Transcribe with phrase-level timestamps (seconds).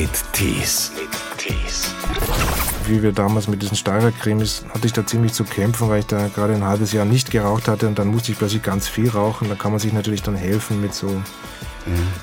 [0.00, 0.92] mit Tees.
[1.38, 1.92] Tees.
[2.86, 6.06] Wie wir damals mit diesen Steirer Cremes, hatte ich da ziemlich zu kämpfen, weil ich
[6.06, 9.10] da gerade ein halbes Jahr nicht geraucht hatte und dann musste ich plötzlich ganz viel
[9.10, 9.48] rauchen.
[9.48, 11.20] Da kann man sich natürlich dann helfen mit so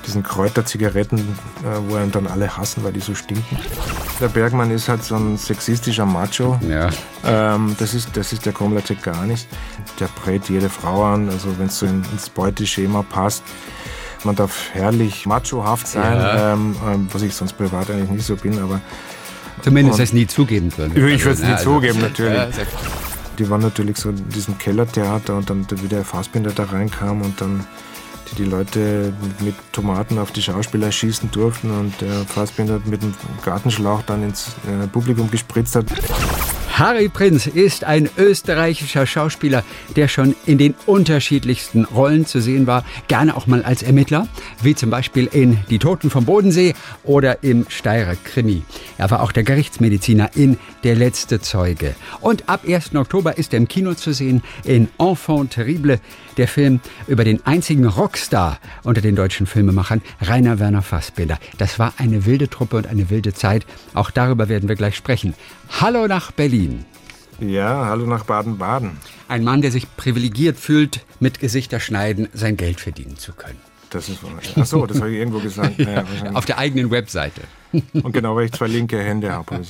[0.06, 3.58] diesen Kräuterzigaretten, äh, wo einen dann alle hassen, weil die so stinken.
[4.20, 6.58] Der Bergmann ist halt so ein sexistischer Macho.
[6.66, 6.88] Ja.
[7.26, 9.48] Ähm, das, ist, das ist der Komlatek gar nicht.
[10.00, 13.42] Der brät jede Frau an, also wenn es so in, ins Beuteschema passt.
[14.26, 16.52] Man darf herrlich machohaft sein, Ja.
[16.52, 18.80] ähm, ähm, was ich sonst privat eigentlich nicht so bin, aber
[19.62, 20.92] Zumindest es nie zugeben würde.
[21.10, 22.36] Ich würde es Also, nicht ne, zugeben, natürlich.
[22.36, 22.48] Ja,
[23.38, 27.40] die waren natürlich so in diesem Kellertheater und dann wie der Fassbinder da reinkam und
[27.40, 27.64] dann
[28.30, 33.14] die, die Leute mit Tomaten auf die Schauspieler schießen durften und der Fassbinder mit dem
[33.44, 35.86] Gartenschlauch dann ins äh, Publikum gespritzt hat.
[36.78, 39.64] Harry Prinz ist ein österreichischer Schauspieler,
[39.96, 42.84] der schon in den unterschiedlichsten Rollen zu sehen war.
[43.08, 44.28] Gerne auch mal als Ermittler,
[44.62, 48.62] wie zum Beispiel in Die Toten vom Bodensee oder im Steirer Krimi.
[48.98, 51.94] Er war auch der Gerichtsmediziner in Der letzte Zeuge.
[52.20, 52.94] Und ab 1.
[52.94, 55.98] Oktober ist er im Kino zu sehen in Enfant terrible,
[56.36, 61.38] der Film über den einzigen Rockstar unter den deutschen Filmemachern, Rainer Werner Fassbinder.
[61.58, 63.66] Das war eine wilde Truppe und eine wilde Zeit.
[63.94, 65.34] Auch darüber werden wir gleich sprechen.
[65.80, 66.84] Hallo nach Berlin.
[67.38, 68.92] Ja, hallo nach Baden-Baden.
[69.28, 73.60] Ein Mann, der sich privilegiert fühlt, mit Gesichterschneiden sein Geld verdienen zu können.
[73.90, 74.18] Das ist
[74.56, 75.78] Ach so, das habe ich irgendwo gesagt.
[75.78, 76.36] Ja, wahrscheinlich.
[76.36, 77.42] Auf der eigenen Webseite.
[77.92, 79.58] und genau, weil ich zwei linke Hände habe.
[79.58, 79.68] Noch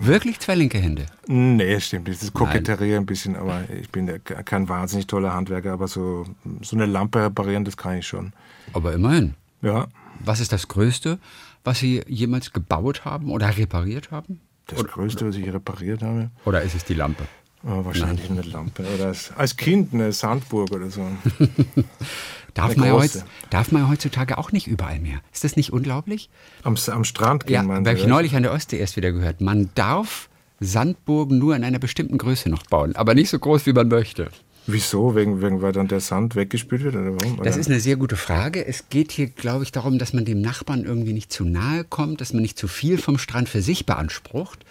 [0.00, 1.06] Wirklich zwei linke Hände.
[1.26, 2.08] Nee, stimmt.
[2.08, 6.24] Das ist Koketterie ein bisschen, aber ich bin ja kein wahnsinnig toller Handwerker, aber so,
[6.62, 8.32] so eine Lampe reparieren, das kann ich schon.
[8.72, 9.34] Aber immerhin.
[9.62, 9.88] Ja,
[10.24, 11.18] Was ist das Größte,
[11.64, 14.40] was Sie jemals gebaut haben oder repariert haben?
[14.66, 17.24] das Größte, was ich repariert habe, Oder ist es die Lampe?
[17.62, 18.84] war wahrscheinlich eine Lampe.
[18.94, 21.00] Oder als, als Kind eine Sandburg oder so.
[22.54, 25.20] Darf man, heutz, darf man heutzutage auch nicht überall mehr.
[25.32, 26.30] Ist das nicht unglaublich?
[26.62, 29.40] Am, am Strand gehen, Ja, meinen habe ich neulich an der Ostsee erst wieder gehört.
[29.40, 30.28] Man darf
[30.60, 34.30] Sandburgen nur in einer bestimmten Größe noch bauen, aber nicht so groß, wie man möchte.
[34.66, 35.14] Wieso?
[35.14, 36.94] Wegen, wegen, weil dann der Sand weggespült wird?
[36.94, 37.42] Oder warum?
[37.42, 38.64] Das ist eine sehr gute Frage.
[38.64, 42.20] Es geht hier, glaube ich, darum, dass man dem Nachbarn irgendwie nicht zu nahe kommt,
[42.20, 44.64] dass man nicht zu viel vom Strand für sich beansprucht.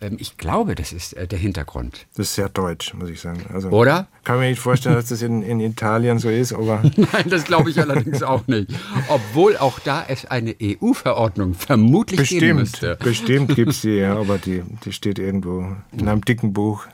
[0.00, 2.06] Ähm, Ich glaube, das ist äh, der Hintergrund.
[2.16, 3.44] das ist sehr deutsch, muss ich sagen.
[3.52, 4.08] Also, Oder?
[4.24, 7.70] Kann mir nicht vorstellen, dass das in, in Italien so ist, aber Nein, das glaube
[7.70, 8.70] ich allerdings auch nicht.
[9.08, 12.96] Obwohl auch da es eine EU-Verordnung vermutlich geben bestimmt, müsste.
[13.02, 16.86] bestimmt gibt es die, ja, aber die, die steht irgendwo in einem dicken Buch.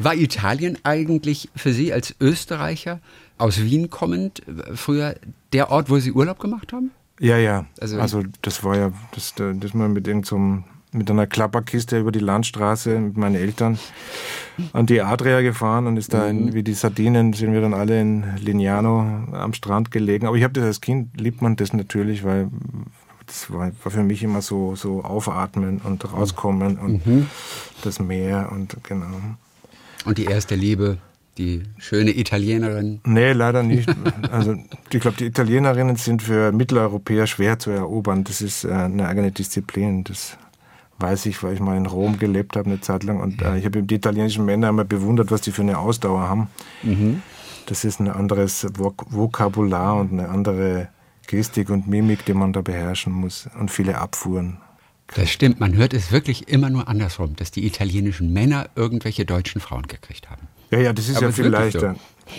[0.00, 3.00] War Italien eigentlich für Sie als Österreicher
[3.36, 5.14] aus Wien kommend äh, früher
[5.52, 6.90] der Ort, wo Sie Urlaub gemacht haben?
[7.20, 7.66] Ja, ja.
[7.80, 12.12] Also- Also, das war ja, das, das mal mit irgend so mit einer Klapperkiste über
[12.12, 13.78] die Landstraße mit meinen Eltern
[14.72, 18.00] an die Adria gefahren und ist da in, wie die Sardinen sind wir dann alle
[18.00, 19.00] in Lignano
[19.32, 20.26] am Strand gelegen.
[20.26, 22.48] Aber ich habe das als Kind liebt man das natürlich, weil
[23.26, 27.02] das war, war für mich immer so so aufatmen und rauskommen und
[27.82, 29.20] das Meer und genau.
[30.04, 30.98] Und die erste Liebe,
[31.36, 33.00] die schöne Italienerin.
[33.04, 33.88] Nee, leider nicht.
[34.30, 34.56] Also
[34.90, 38.24] ich glaube, die Italienerinnen sind für Mitteleuropäer schwer zu erobern.
[38.24, 40.04] Das ist äh, eine eigene Disziplin.
[40.04, 40.36] Das
[40.98, 43.20] weiß ich, weil ich mal in Rom gelebt habe eine Zeit lang.
[43.20, 46.48] Und äh, ich habe die italienischen Männer immer bewundert, was die für eine Ausdauer haben.
[47.66, 50.88] Das ist ein anderes Vok Vokabular und eine andere
[51.26, 53.48] Gestik und Mimik, die man da beherrschen muss.
[53.58, 54.58] Und viele Abfuhren.
[55.14, 59.60] Das stimmt, man hört es wirklich immer nur andersrum, dass die italienischen Männer irgendwelche deutschen
[59.60, 60.48] Frauen gekriegt haben.
[60.70, 61.94] Ja, ja, das ist Aber ja viel wirklich so.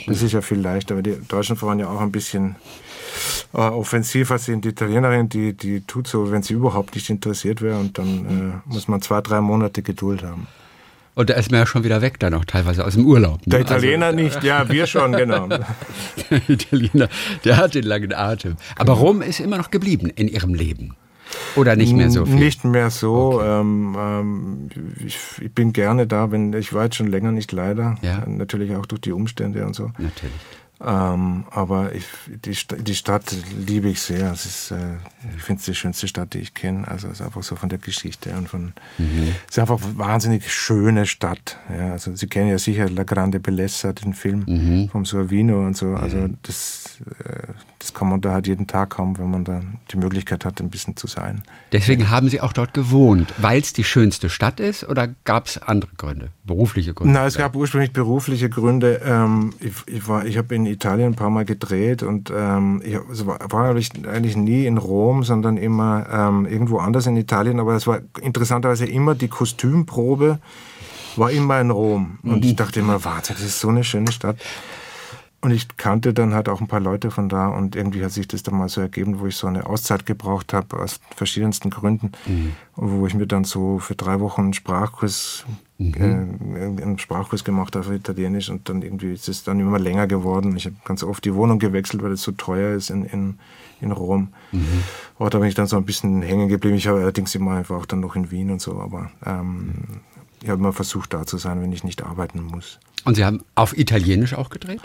[0.07, 2.55] Das ist ja viel leichter, aber die Deutschen fahren ja auch ein bisschen
[3.53, 4.65] äh, offensiver sind.
[4.65, 8.71] Die Italienerin, die, die tut so, wenn sie überhaupt nicht interessiert wäre und dann äh,
[8.73, 10.47] muss man zwei, drei Monate Geduld haben.
[11.15, 13.45] Und da ist man ja schon wieder weg dann auch teilweise aus dem Urlaub.
[13.45, 13.51] ne?
[13.51, 15.47] Der Italiener nicht, ja, wir schon, genau.
[15.47, 15.65] Also,
[16.29, 17.09] der Italiener,
[17.43, 18.55] der hat den langen Atem.
[18.77, 20.95] Aber Rom ist immer noch geblieben in ihrem Leben.
[21.55, 22.35] Oder nicht mehr so viel?
[22.35, 23.41] Nicht mehr so.
[23.41, 24.69] Ähm, ähm,
[25.05, 27.95] ich, ich bin gerne da, wenn ich war jetzt schon länger nicht leider.
[28.01, 28.25] Ja.
[28.27, 29.91] Natürlich auch durch die Umstände und so.
[29.97, 30.33] Natürlich.
[30.81, 33.35] Ähm, aber ich, die, die Stadt
[33.67, 34.31] liebe ich sehr.
[34.31, 34.95] Es ist, äh,
[35.35, 36.87] ich finde es die schönste Stadt, die ich kenne.
[36.87, 38.71] Also es ist einfach so von der Geschichte und von.
[39.49, 41.57] Es ist einfach eine wahnsinnig schöne Stadt.
[41.69, 45.95] Ja, also Sie kennen ja sicher La Grande Bellezza, den Film vom Sorvino und so.
[45.95, 49.61] Also das, äh, das kann man da halt jeden Tag haben, wenn man da
[49.91, 51.43] die Möglichkeit hat, ein bisschen zu sein.
[51.71, 55.57] Deswegen haben Sie auch dort gewohnt, weil es die schönste Stadt ist oder gab es
[55.57, 57.13] andere Gründe, berufliche Gründe?
[57.13, 59.01] Na, es gab ursprünglich berufliche Gründe.
[59.05, 62.97] Ähm, ich, ich, war, ich habe in Italien ein paar Mal gedreht und ähm, ich
[62.97, 67.61] also war, war eigentlich, nie in Rom, sondern immer ähm, irgendwo anders in Italien.
[67.61, 70.39] Aber es war interessanterweise immer die Kostümprobe
[71.15, 72.19] war immer in Rom.
[72.23, 74.37] Und ich dachte immer, warte, das ist so eine schöne Stadt.
[75.41, 78.27] Und ich kannte dann halt auch ein paar Leute von da und irgendwie hat sich
[78.27, 82.11] das dann mal so ergeben, wo ich so eine Auszeit gebraucht habe, aus verschiedensten Gründen,
[82.25, 82.53] mhm.
[82.75, 85.45] wo ich mir dann so für drei Wochen einen Sprachkurs,
[85.77, 85.93] mhm.
[85.95, 90.07] äh, einen Sprachkurs gemacht habe für Italienisch und dann irgendwie ist es dann immer länger
[90.07, 90.57] geworden.
[90.57, 93.39] Ich habe ganz oft die Wohnung gewechselt, weil es so teuer ist in, in,
[93.79, 94.33] in Rom.
[94.51, 94.83] Mhm.
[95.19, 96.75] Aber da bin ich dann so ein bisschen hängen geblieben.
[96.75, 100.01] Ich habe allerdings immer einfach auch dann noch in Wien und so, aber ähm,
[100.43, 102.79] ich habe immer versucht da zu sein, wenn ich nicht arbeiten muss.
[103.05, 104.81] Und Sie haben auf Italienisch auch gedreht?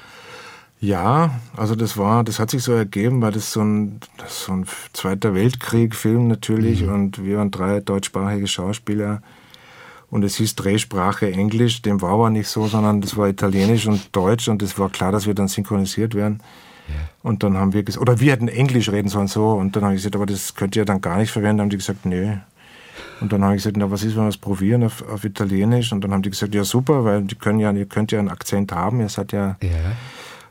[0.85, 4.53] Ja, also das war, das hat sich so ergeben, weil das so ein, das so
[4.53, 6.93] ein Zweiter Weltkrieg-Film natürlich mhm.
[6.93, 9.23] und wir waren drei deutschsprachige Schauspieler
[10.11, 14.15] und es hieß Drehsprache Englisch, dem war aber nicht so, sondern das war Italienisch und
[14.15, 16.41] Deutsch und es war klar, dass wir dann synchronisiert werden.
[16.89, 16.95] Ja.
[17.23, 19.95] Und dann haben wir gesagt, oder wir hätten Englisch reden sollen so und dann habe
[19.95, 21.59] ich gesagt, aber das könnt ihr dann gar nicht verwenden.
[21.59, 22.37] Dann haben die gesagt, nö.
[23.23, 25.93] Und dann habe ich gesagt, na was ist, wenn wir es probieren auf, auf Italienisch?
[25.93, 28.29] Und dann haben die gesagt, ja super, weil die können ja, ihr könnt ja einen
[28.29, 29.71] Akzent haben, ihr seid ja, ja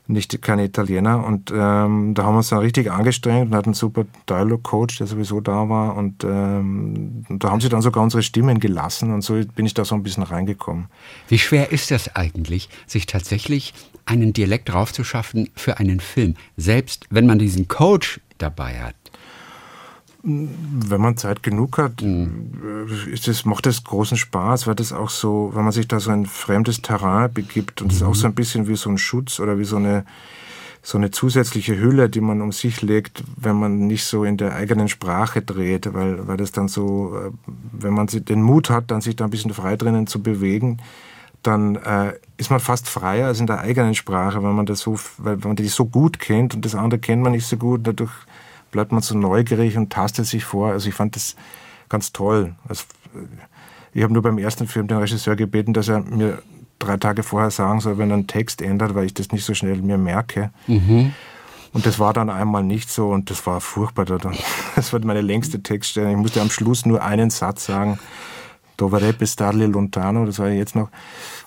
[0.07, 1.25] nicht keine Italiener.
[1.25, 5.07] Und ähm, da haben wir uns dann richtig angestrengt und hatten einen super Dialog-Coach, der
[5.07, 5.95] sowieso da war.
[5.95, 9.73] Und, ähm, und da haben sie dann sogar unsere Stimmen gelassen und so bin ich
[9.73, 10.87] da so ein bisschen reingekommen.
[11.27, 13.73] Wie schwer ist das eigentlich, sich tatsächlich
[14.05, 18.95] einen Dialekt draufzuschaffen für einen Film, selbst wenn man diesen Coach dabei hat?
[20.25, 22.87] Wenn man Zeit genug hat, mhm.
[23.11, 26.11] ist es, macht es großen Spaß, weil das auch so, wenn man sich da so
[26.11, 28.05] ein fremdes Terrain begibt und es mhm.
[28.05, 30.05] ist auch so ein bisschen wie so ein Schutz oder wie so eine,
[30.81, 34.55] so eine zusätzliche Hülle, die man um sich legt, wenn man nicht so in der
[34.55, 37.31] eigenen Sprache dreht, weil, weil das dann so, äh,
[37.73, 40.79] wenn man den Mut hat, dann sich da ein bisschen frei drinnen zu bewegen,
[41.41, 44.97] dann äh, ist man fast freier als in der eigenen Sprache, weil man das so,
[45.17, 48.13] weil man die so gut kennt und das andere kennt man nicht so gut, dadurch
[48.73, 50.71] bleibt man so neugierig und tastet sich vor.
[50.71, 51.37] Also ich fand das
[51.87, 52.55] ganz toll.
[52.67, 52.83] Also
[53.93, 56.41] ich habe nur beim ersten Film den Regisseur gebeten, dass er mir
[56.79, 59.53] drei Tage vorher sagen soll, wenn er einen Text ändert, weil ich das nicht so
[59.53, 60.51] schnell mir merke.
[60.67, 61.13] Mhm.
[61.71, 64.05] Und das war dann einmal nicht so und das war furchtbar.
[64.75, 66.11] Das war meine längste Textstelle.
[66.11, 67.99] Ich musste am Schluss nur einen Satz sagen.
[68.77, 70.89] Dovrebbe starli lontano, das war jetzt noch.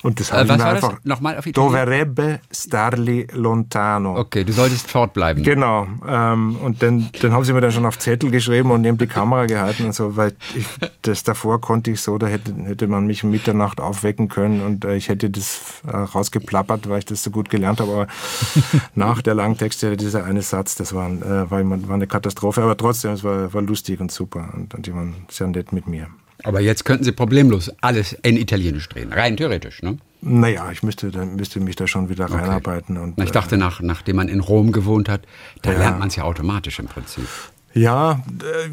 [0.02, 0.98] Und das äh, was war einfach?
[1.04, 1.80] Nochmal auf Italienisch?
[1.80, 4.18] Dovrebbe starli lontano.
[4.18, 5.42] Okay, du solltest fortbleiben.
[5.42, 5.86] Genau.
[6.06, 9.06] Ähm, und dann, dann haben sie mir dann schon auf Zettel geschrieben und neben die
[9.06, 10.66] Kamera gehalten und so, weil ich,
[11.02, 14.84] das davor konnte ich so, da hätte, hätte man mich um Mitternacht aufwecken können und
[14.84, 17.92] äh, ich hätte das äh, rausgeplappert, weil ich das so gut gelernt habe.
[17.92, 18.06] Aber
[18.94, 22.62] nach der langen Texte, dieser eine Satz, das war, äh, war, war eine Katastrophe.
[22.62, 25.88] Aber trotzdem, es war, war lustig und super und, und die waren sehr nett mit
[25.88, 26.08] mir.
[26.42, 29.98] Aber jetzt könnten Sie problemlos alles in Italienisch drehen, rein theoretisch, ne?
[30.22, 32.36] Naja, ich müsste, müsste mich da schon wieder okay.
[32.36, 32.96] reinarbeiten.
[32.96, 35.22] Und, ich dachte, nach, nachdem man in Rom gewohnt hat,
[35.62, 35.78] da ja.
[35.78, 37.28] lernt man es ja automatisch im Prinzip.
[37.76, 38.70] Ja, äh,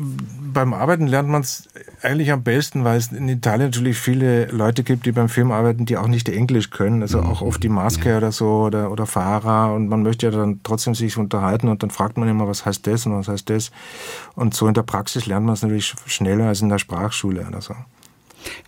[0.53, 1.67] beim Arbeiten lernt man es
[2.01, 5.85] eigentlich am besten, weil es in Italien natürlich viele Leute gibt, die beim Film arbeiten,
[5.85, 7.01] die auch nicht Englisch können.
[7.01, 7.27] Also mhm.
[7.27, 8.17] auch oft die Maske ja.
[8.17, 9.73] oder so oder, oder Fahrer.
[9.73, 12.88] Und man möchte ja dann trotzdem sich unterhalten und dann fragt man immer, was heißt
[12.88, 13.71] das und was heißt das.
[14.35, 17.61] Und so in der Praxis lernt man es natürlich schneller als in der Sprachschule oder
[17.61, 17.75] so.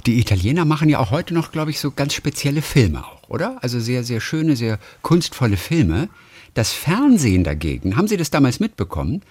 [0.06, 3.58] Die Italiener machen ja auch heute noch, glaube ich, so ganz spezielle Filme auch, oder?
[3.62, 6.10] Also sehr, sehr schöne, sehr kunstvolle Filme.
[6.54, 9.22] Das Fernsehen dagegen, haben Sie das damals mitbekommen?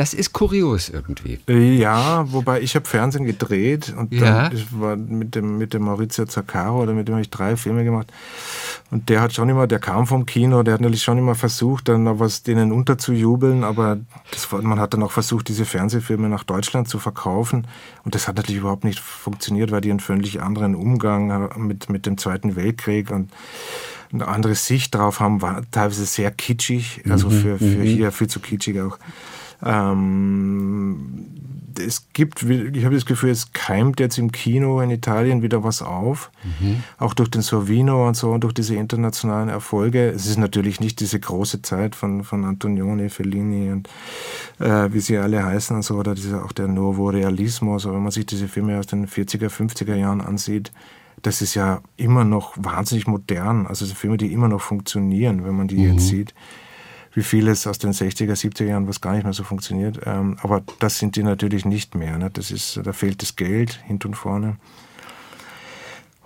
[0.00, 1.40] Das ist kurios irgendwie.
[1.46, 4.48] Ja, wobei ich habe Fernsehen gedreht und ja.
[4.48, 7.84] dann, war mit dem, mit dem Maurizio Zaccaro, oder mit dem habe ich drei Filme
[7.84, 8.10] gemacht.
[8.90, 11.88] Und der hat schon immer, der kam vom Kino, der hat natürlich schon immer versucht,
[11.90, 13.98] dann noch was denen unterzujubeln, aber
[14.30, 17.66] das, man hat dann auch versucht, diese Fernsehfilme nach Deutschland zu verkaufen.
[18.02, 22.06] Und das hat natürlich überhaupt nicht funktioniert, weil die einen völlig anderen Umgang mit, mit
[22.06, 23.30] dem Zweiten Weltkrieg und
[24.14, 27.82] eine andere Sicht drauf haben, war teilweise sehr kitschig, also mhm, für, für mhm.
[27.82, 28.98] hier viel zu kitschig auch.
[29.64, 31.30] Ähm,
[31.78, 35.82] es gibt, ich habe das Gefühl, es keimt jetzt im Kino in Italien wieder was
[35.82, 36.30] auf.
[36.60, 36.82] Mhm.
[36.98, 40.08] Auch durch den Sorvino und so und durch diese internationalen Erfolge.
[40.08, 43.88] Es ist natürlich nicht diese große Zeit von, von Antonioni, Fellini und
[44.58, 47.78] äh, wie sie alle heißen und so, oder diese, auch der Nuovo Realismo.
[47.78, 50.72] So, wenn man sich diese Filme aus den 40er, 50er Jahren ansieht,
[51.22, 53.66] das ist ja immer noch wahnsinnig modern.
[53.66, 55.92] Also Filme, die immer noch funktionieren, wenn man die mhm.
[55.92, 56.34] jetzt sieht
[57.12, 60.00] wie vieles aus den 60er, 70er Jahren, was gar nicht mehr so funktioniert.
[60.06, 62.18] Ähm, aber das sind die natürlich nicht mehr.
[62.18, 62.30] Ne?
[62.32, 64.56] Das ist, da fehlt das Geld hinten und vorne.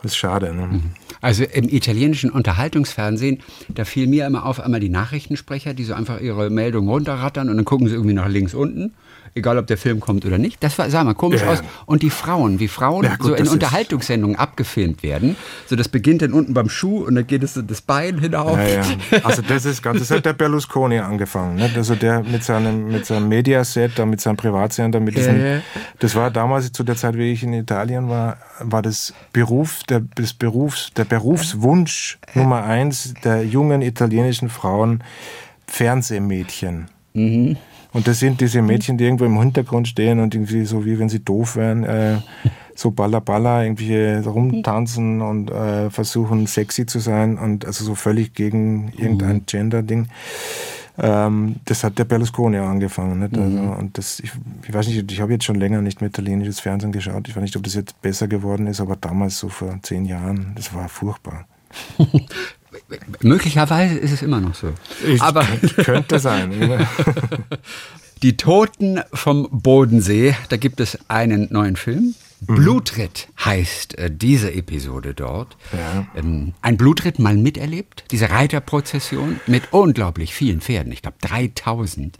[0.03, 0.55] Das ist schade.
[0.55, 0.67] Ne?
[0.67, 0.83] Mhm.
[1.23, 6.21] Also im italienischen Unterhaltungsfernsehen, da fiel mir immer auf einmal die Nachrichtensprecher, die so einfach
[6.21, 8.93] ihre Meldung runterrattern und dann gucken sie irgendwie nach links unten
[9.35, 10.63] egal ob der Film kommt oder nicht.
[10.63, 11.63] Das war, sag mal, komisch ja, aus.
[11.87, 15.37] Und die Frauen, wie Frauen ja, gut, so in Unterhaltungssendungen abgefilmt werden.
[15.67, 18.59] So, das beginnt dann unten beim Schuh und dann geht es das Bein hinauf.
[18.59, 18.83] Ja,
[19.25, 21.57] also das ist ganz, das hat der Berlusconi angefangen.
[21.57, 21.71] Ne?
[21.75, 25.63] Also der mit seinem, mit seinem Mediaset, da mit seinem Privatsender, mit diesen,
[25.99, 30.01] das war damals zu der Zeit, wie ich in Italien war, war das Beruf der,
[30.01, 35.03] des Berufs, der Berufswunsch Nummer eins der jungen italienischen Frauen
[35.67, 36.89] Fernsehmädchen.
[37.15, 37.57] Mhm.
[37.95, 41.09] Und das sind diese Mädchen, die irgendwo im Hintergrund stehen und irgendwie so wie wenn
[41.09, 42.19] sie doof wären, äh,
[42.75, 43.97] so balla balla irgendwie
[44.27, 49.47] rumtanzen und äh, versuchen sexy zu sein und also so völlig gegen irgendein Mhm.
[49.47, 50.09] Gender-Ding.
[50.99, 53.19] Ähm, das hat der Berlusconi auch angefangen.
[53.21, 53.37] Nicht?
[53.39, 53.71] Also, Mhm.
[53.71, 54.33] und das, ich,
[54.67, 57.29] ich weiß nicht, ich habe jetzt schon länger nicht mehr italienisches Fernsehen geschaut.
[57.29, 60.53] Ich weiß nicht, ob das jetzt besser geworden ist, aber damals so vor zehn Jahren,
[60.57, 61.47] das war furchtbar.
[63.23, 64.69] Möglicherweise ist es immer noch so.
[65.07, 65.45] Ich, Aber
[65.85, 66.53] könnte sein.
[68.23, 72.15] die Toten vom Bodensee, da gibt es einen neuen Film.
[72.47, 72.55] Mhm.
[72.57, 75.57] Blutritt heißt äh, diese Episode dort.
[75.73, 76.07] Ja.
[76.17, 82.19] Ähm, ein Blutritt mal miterlebt, diese Reiterprozession mit unglaublich vielen Pferden, ich glaube 3000.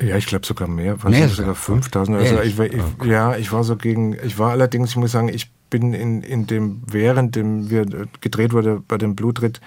[0.00, 1.36] Ja, ich glaube sogar mehr, Mehr mehr sogar.
[1.36, 2.18] sogar 5000.
[2.18, 5.50] Also ich, ich, Ja, ich war so gegen, ich war allerdings, ich muss sagen, ich
[5.70, 9.60] bin in, in dem, während dem wir äh, gedreht wurde bei dem Blutritt,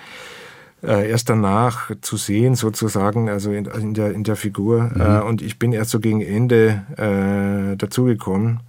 [0.82, 4.91] äh, erst danach zu sehen sozusagen, also in, in, der, in der Figur.
[4.98, 8.62] Äh, und ich bin erst so gegen Ende äh, dazugekommen.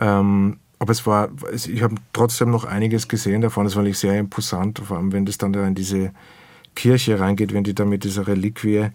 [0.00, 3.64] Ähm, aber es war, ich habe trotzdem noch einiges gesehen davon.
[3.64, 6.12] Das fand ich sehr imposant, vor allem wenn das dann da in diese
[6.74, 8.88] Kirche reingeht, wenn die da mit dieser Reliquie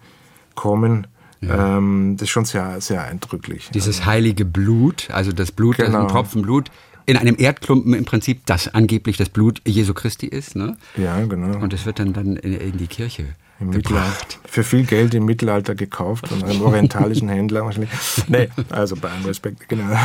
[0.56, 1.06] kommen.
[1.42, 3.70] Ähm, das ist schon sehr, sehr eindrücklich.
[3.72, 6.02] Dieses heilige Blut, also das Blut, das Genau.
[6.02, 6.70] ein Tropfen Blut
[7.06, 10.56] in einem Erdklumpen im Prinzip, das angeblich das Blut Jesu Christi ist.
[10.56, 10.76] Ne?
[10.96, 11.58] Ja, genau.
[11.58, 13.26] Und es wird dann, dann in, in die Kirche
[13.60, 14.40] Im gebracht.
[14.44, 17.90] für viel Geld im Mittelalter gekauft von einem orientalischen Händler wahrscheinlich.
[18.26, 19.84] Nee, also bei allem Respekt, genau.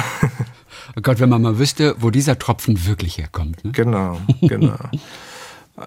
[0.97, 3.63] Oh Gott, wenn man mal wüsste, wo dieser Tropfen wirklich herkommt.
[3.63, 3.71] Ne?
[3.71, 4.75] Genau, genau.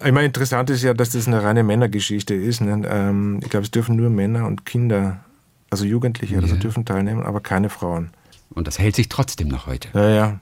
[0.04, 2.60] Ich meine, interessant ist ja, dass das eine reine Männergeschichte ist.
[2.60, 2.82] Ne?
[2.86, 5.20] Ähm, ich glaube, es dürfen nur Männer und Kinder,
[5.68, 8.10] also Jugendliche oder so, dürfen teilnehmen, aber keine Frauen.
[8.50, 9.88] Und das hält sich trotzdem noch heute.
[9.94, 10.40] Ja, ja.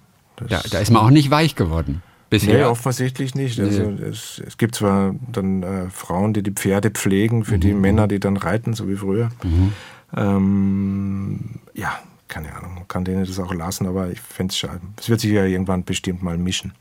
[0.48, 2.02] Da, da ist man auch nicht weich geworden.
[2.30, 2.56] Bisher.
[2.56, 3.60] Nee, offensichtlich nicht.
[3.60, 7.74] Also es, es gibt zwar dann äh, Frauen, die die Pferde pflegen, für Mhm, die
[7.74, 9.28] Männer, die dann reiten, so wie früher.
[10.16, 11.38] Ähm,
[11.74, 14.80] ja, keine Ahnung, man kann denen das auch lassen, aber ich fände es schade.
[14.98, 16.72] Es wird sich ja irgendwann bestimmt mal mischen.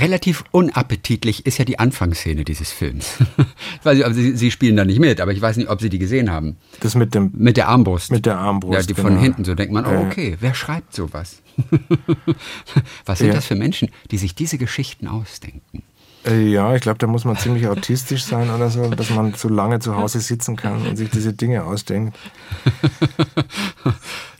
[0.00, 3.18] Relativ unappetitlich ist ja die Anfangsszene dieses Films.
[3.84, 6.30] nicht, Sie, Sie spielen da nicht mit, aber ich weiß nicht, ob Sie die gesehen
[6.30, 6.56] haben.
[6.80, 8.10] Das mit dem Mit der Armbrust.
[8.10, 9.20] Mit der Armbrust, Ja, die von genau.
[9.22, 11.42] hinten so denkt man, oh, okay, wer schreibt sowas?
[13.06, 13.34] Was sind Ja.
[13.34, 15.82] das für Menschen, die sich diese Geschichten ausdenken?
[16.26, 19.48] Äh, Ja, ich glaube, da muss man ziemlich autistisch sein oder so, dass man so
[19.48, 22.16] lange zu Hause sitzen kann und sich diese Dinge ausdenkt.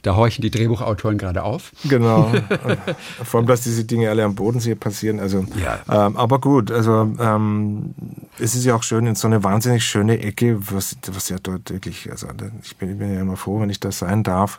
[0.04, 1.72] Da horchen die Drehbuchautoren gerade auf.
[1.88, 2.30] Genau.
[3.24, 5.18] Vor allem, dass diese Dinge alle am Bodensee passieren.
[5.18, 6.06] Also, Ja.
[6.06, 7.94] ähm, aber gut, also ähm,
[8.38, 11.70] es ist ja auch schön in so eine wahnsinnig schöne Ecke, was, was ja dort
[11.70, 12.26] wirklich, also
[12.62, 14.58] ich bin, ich bin ja immer froh, wenn ich da sein darf.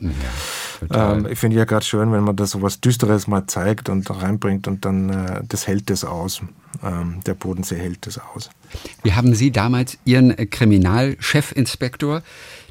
[0.80, 1.20] total.
[1.20, 4.10] Ähm, ich finde ja gerade schön, wenn man da so was Düsteres mal zeigt und
[4.10, 6.42] reinbringt und dann äh, das hält das aus.
[6.84, 8.50] Ähm, der Bodensee hält das aus.
[9.04, 12.22] Wie haben Sie damals Ihren äh, Kriminalchefinspektor,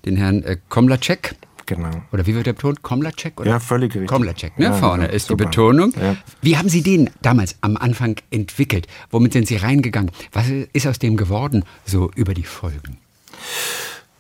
[0.05, 1.91] den Herrn äh, Komlacek, Genau.
[2.13, 2.83] oder wie wird der betont?
[2.83, 3.41] Komlacek?
[3.41, 3.51] Oder?
[3.51, 4.09] Ja, völlig richtig.
[4.09, 4.67] Komlacek, ne?
[4.67, 5.15] Ja, Vorne genau.
[5.15, 5.45] ist Super.
[5.45, 5.95] die Betonung.
[6.01, 6.17] Ja.
[6.43, 8.87] Wie haben Sie den damals am Anfang entwickelt?
[9.11, 10.11] Womit sind Sie reingegangen?
[10.33, 12.99] Was ist aus dem geworden, so über die Folgen?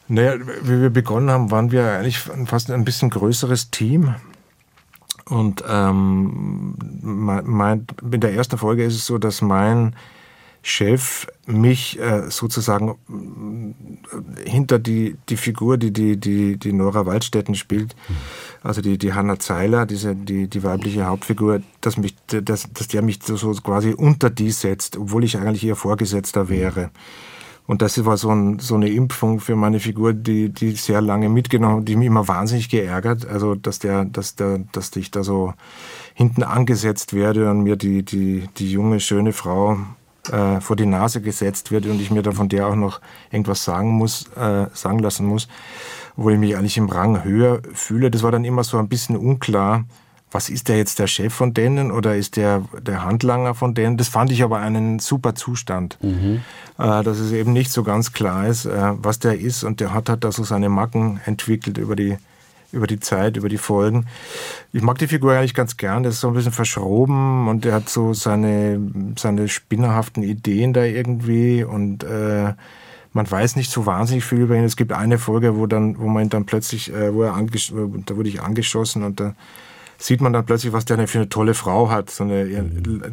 [0.08, 4.14] Naja, wie wir begonnen haben, waren wir eigentlich fast ein bisschen größeres Team.
[5.26, 9.96] Und ähm, mein, in der ersten Folge ist es so, dass mein
[10.66, 13.74] Chef mich äh, sozusagen
[14.46, 17.94] äh, hinter die, die Figur, die, die, die, die Nora Waldstätten spielt,
[18.62, 23.02] also die, die Hanna Zeiler, diese, die, die weibliche Hauptfigur, dass, mich, dass, dass der
[23.02, 26.90] mich so quasi unter die setzt, obwohl ich eigentlich ihr Vorgesetzter wäre.
[27.66, 31.28] Und das war so, ein, so eine Impfung für meine Figur, die, die sehr lange
[31.28, 33.26] mitgenommen die mich immer wahnsinnig geärgert.
[33.26, 35.52] Also, dass der, dass der, dass ich da so
[36.14, 39.78] hinten angesetzt werde und mir die, die, die junge, schöne Frau
[40.30, 43.00] äh, vor die Nase gesetzt wird und ich mir dann von der auch noch
[43.30, 45.48] irgendwas sagen muss, äh, sagen lassen muss,
[46.16, 48.10] wo ich mich eigentlich im Rang höher fühle.
[48.10, 49.84] Das war dann immer so ein bisschen unklar,
[50.34, 53.96] was ist der jetzt der Chef von denen oder ist der der Handlanger von denen?
[53.96, 58.48] Das fand ich aber einen super Zustand, äh, dass es eben nicht so ganz klar
[58.48, 61.94] ist, äh, was der ist und der hat halt da so seine Macken entwickelt über
[61.94, 62.16] die
[62.74, 64.06] über die Zeit, über die Folgen.
[64.72, 66.02] Ich mag die Figur eigentlich ganz gern.
[66.02, 68.80] Der ist so ein bisschen verschroben und der hat so seine
[69.16, 72.52] seine spinnerhaften Ideen da irgendwie und äh,
[73.14, 74.64] man weiß nicht so wahnsinnig viel über ihn.
[74.64, 78.28] Es gibt eine Folge, wo dann, wo man dann plötzlich, äh, wo er da wurde
[78.28, 79.34] ich angeschossen und da
[79.98, 82.10] sieht man dann plötzlich, was der für eine tolle Frau hat.
[82.10, 82.44] So eine,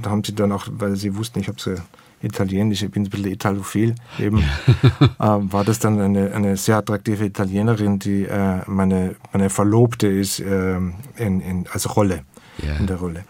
[0.01, 1.75] Da haben sie dann auch, weil sie wussten, ich habe so
[2.21, 4.39] Italienisch, ich bin ein bisschen Italophil eben,
[5.01, 10.39] äh, war das dann eine, eine sehr attraktive Italienerin, die äh, meine, meine Verlobte ist
[10.39, 10.93] äh, in,
[11.41, 12.23] in, als Rolle,
[12.65, 12.75] Ja.
[12.77, 13.23] in der Rolle.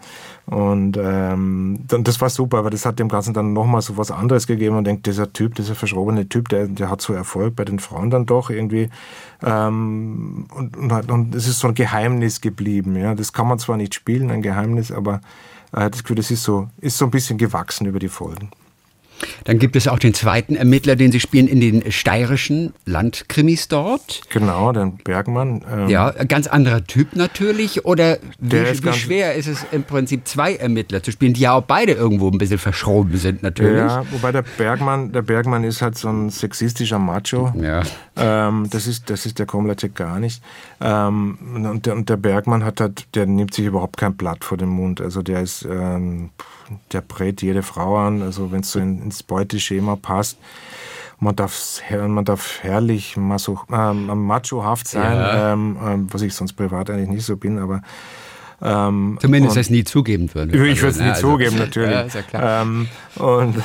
[0.44, 4.48] Und ähm, das war super, aber das hat dem Ganzen dann nochmal so was anderes
[4.48, 7.78] gegeben und denkt, dieser Typ, dieser verschrobene Typ, der, der hat so Erfolg bei den
[7.78, 8.90] Frauen dann doch irgendwie.
[9.42, 12.96] Ähm, und, und, und es ist so ein Geheimnis geblieben.
[12.96, 15.20] Ja, Das kann man zwar nicht spielen, ein Geheimnis, aber
[15.72, 18.50] äh, das Gefühl, das ist so, ist so ein bisschen gewachsen über die Folgen.
[19.44, 24.22] Dann gibt es auch den zweiten Ermittler, den Sie spielen in den steirischen Landkrimis dort.
[24.30, 25.64] Genau, den Bergmann.
[25.70, 27.84] Ähm, ja, ganz anderer Typ natürlich.
[27.84, 31.62] Oder wie, wie schwer ist es im Prinzip zwei Ermittler zu spielen, die ja auch
[31.62, 33.76] beide irgendwo ein bisschen verschroben sind natürlich.
[33.76, 37.52] Ja, wobei der Bergmann, der Bergmann ist halt so ein sexistischer Macho.
[37.60, 37.82] Ja.
[38.16, 40.42] Ähm, das ist, das ist der Komlacek gar nicht.
[40.84, 44.58] Ähm, und, der, und der Bergmann hat halt, der nimmt sich überhaupt kein Blatt vor
[44.58, 45.00] den Mund.
[45.00, 46.30] Also der ist, ähm,
[46.92, 50.38] der brät jede Frau an, also wenn es so in, ins Beuteschema passt.
[51.20, 55.52] Man darf, man darf herrlich maso, äh, machohaft sein, ja.
[55.52, 57.82] ähm, äh, was ich sonst privat eigentlich nicht so bin, aber
[58.60, 60.52] ähm, Zumindest es nie zugeben würde.
[60.68, 61.90] Ich würde es nie also, zugeben, natürlich.
[61.90, 62.62] Ja, ist ja klar.
[62.62, 63.56] Ähm, und,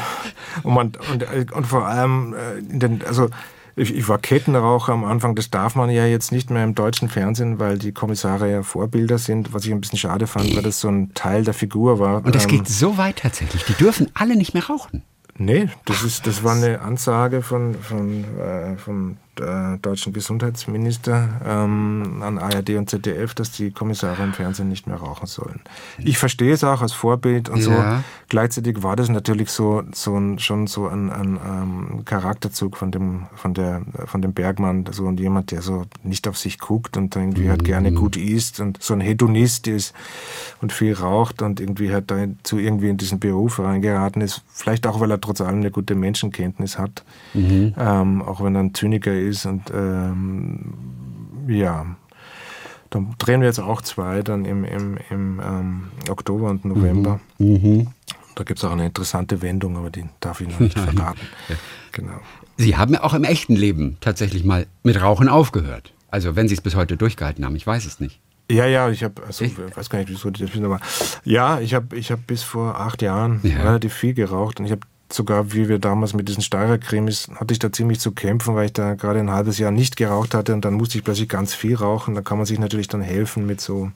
[0.64, 3.30] und, man, und, und vor allem, äh, den, also
[3.78, 7.10] ich, ich, war Kettenraucher am Anfang, das darf man ja jetzt nicht mehr im deutschen
[7.10, 10.80] Fernsehen, weil die Kommissare ja Vorbilder sind, was ich ein bisschen schade fand, weil das
[10.80, 12.26] so ein Teil der Figur war.
[12.26, 15.04] Und das ähm, geht so weit tatsächlich, die dürfen alle nicht mehr rauchen.
[15.38, 22.22] Nee, das, ist, das war eine Ansage von, von, äh, vom äh, deutschen Gesundheitsminister ähm,
[22.22, 25.62] an ARD und ZDF, dass die Kommissare im Fernsehen nicht mehr rauchen sollen.
[25.98, 27.64] Ich verstehe es auch als Vorbild und ja.
[27.64, 28.04] so.
[28.30, 33.28] Gleichzeitig war das natürlich so, so ein, schon so ein, ein, ähm, Charakterzug von dem,
[33.36, 37.16] von, der, von dem Bergmann, so und jemand, der so nicht auf sich guckt und
[37.16, 37.50] irgendwie mhm.
[37.50, 39.94] halt gerne gut isst und so ein Hedonist ist
[40.62, 44.42] und viel raucht und irgendwie halt dazu irgendwie in diesen Beruf reingeraten ist.
[44.54, 47.04] Vielleicht auch, weil er trotz allem eine gute Menschenkenntnis hat,
[47.34, 47.74] mhm.
[47.78, 49.46] ähm, auch wenn er ein Zyniker ist ist.
[49.46, 50.74] Und ähm,
[51.48, 51.86] ja,
[52.90, 57.20] dann drehen wir jetzt auch zwei dann im, im, im ähm, Oktober und November.
[57.38, 57.48] Mhm.
[57.48, 57.88] Mhm.
[58.36, 61.28] Da gibt es auch eine interessante Wendung, aber die darf ich noch nicht verraten.
[61.92, 62.20] Genau.
[62.58, 65.92] Sie haben ja auch im echten Leben tatsächlich mal mit Rauchen aufgehört.
[66.10, 68.20] Also wenn Sie es bis heute durchgehalten haben, ich weiß es nicht.
[68.50, 70.80] Ja, ja, ich habe, also ich weiß gar nicht, wieso die das wissen, aber
[71.26, 73.58] ja, ich habe ich hab bis vor acht Jahren ja.
[73.58, 77.60] relativ viel geraucht und ich habe sogar wie wir damals mit diesen Steirer-Cremes, hatte ich
[77.60, 80.66] da ziemlich zu kämpfen, weil ich da gerade ein halbes Jahr nicht geraucht hatte und
[80.66, 82.16] dann musste ich plötzlich ganz viel rauchen.
[82.16, 83.92] Da kann man sich natürlich dann helfen mit so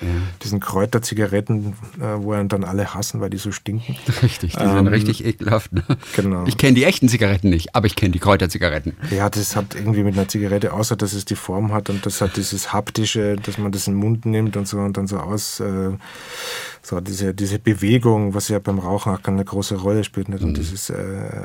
[0.00, 0.08] ja.
[0.42, 3.96] diesen Kräuterzigaretten, äh, wo einen dann alle hassen, weil die so stinken.
[4.22, 5.72] Richtig, die ähm, sind richtig ekelhaft.
[5.72, 5.82] Ne?
[6.14, 6.44] Genau.
[6.46, 8.96] Ich kenne die echten Zigaretten nicht, aber ich kenne die Kräuterzigaretten.
[9.10, 12.20] Ja, das hat irgendwie mit einer Zigarette, außer dass es die Form hat und das
[12.20, 15.18] hat dieses haptische, dass man das in den Mund nimmt und so und dann so
[15.18, 15.90] aus, äh,
[16.82, 20.42] so diese, diese Bewegung, was ja beim Rauchen auch eine große Rolle spielt nicht?
[20.42, 20.54] und mhm.
[20.54, 20.96] dieses äh,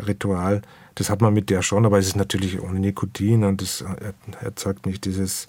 [0.07, 0.61] Ritual.
[0.95, 3.83] Das hat man mit der schon, aber es ist natürlich ohne Nikotin und das
[4.41, 5.47] erzeugt nicht dieses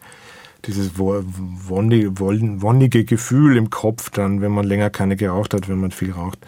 [0.66, 6.12] dieses wonnige, Gefühl im Kopf dann, wenn man länger keine geraucht hat, wenn man viel
[6.12, 6.38] raucht.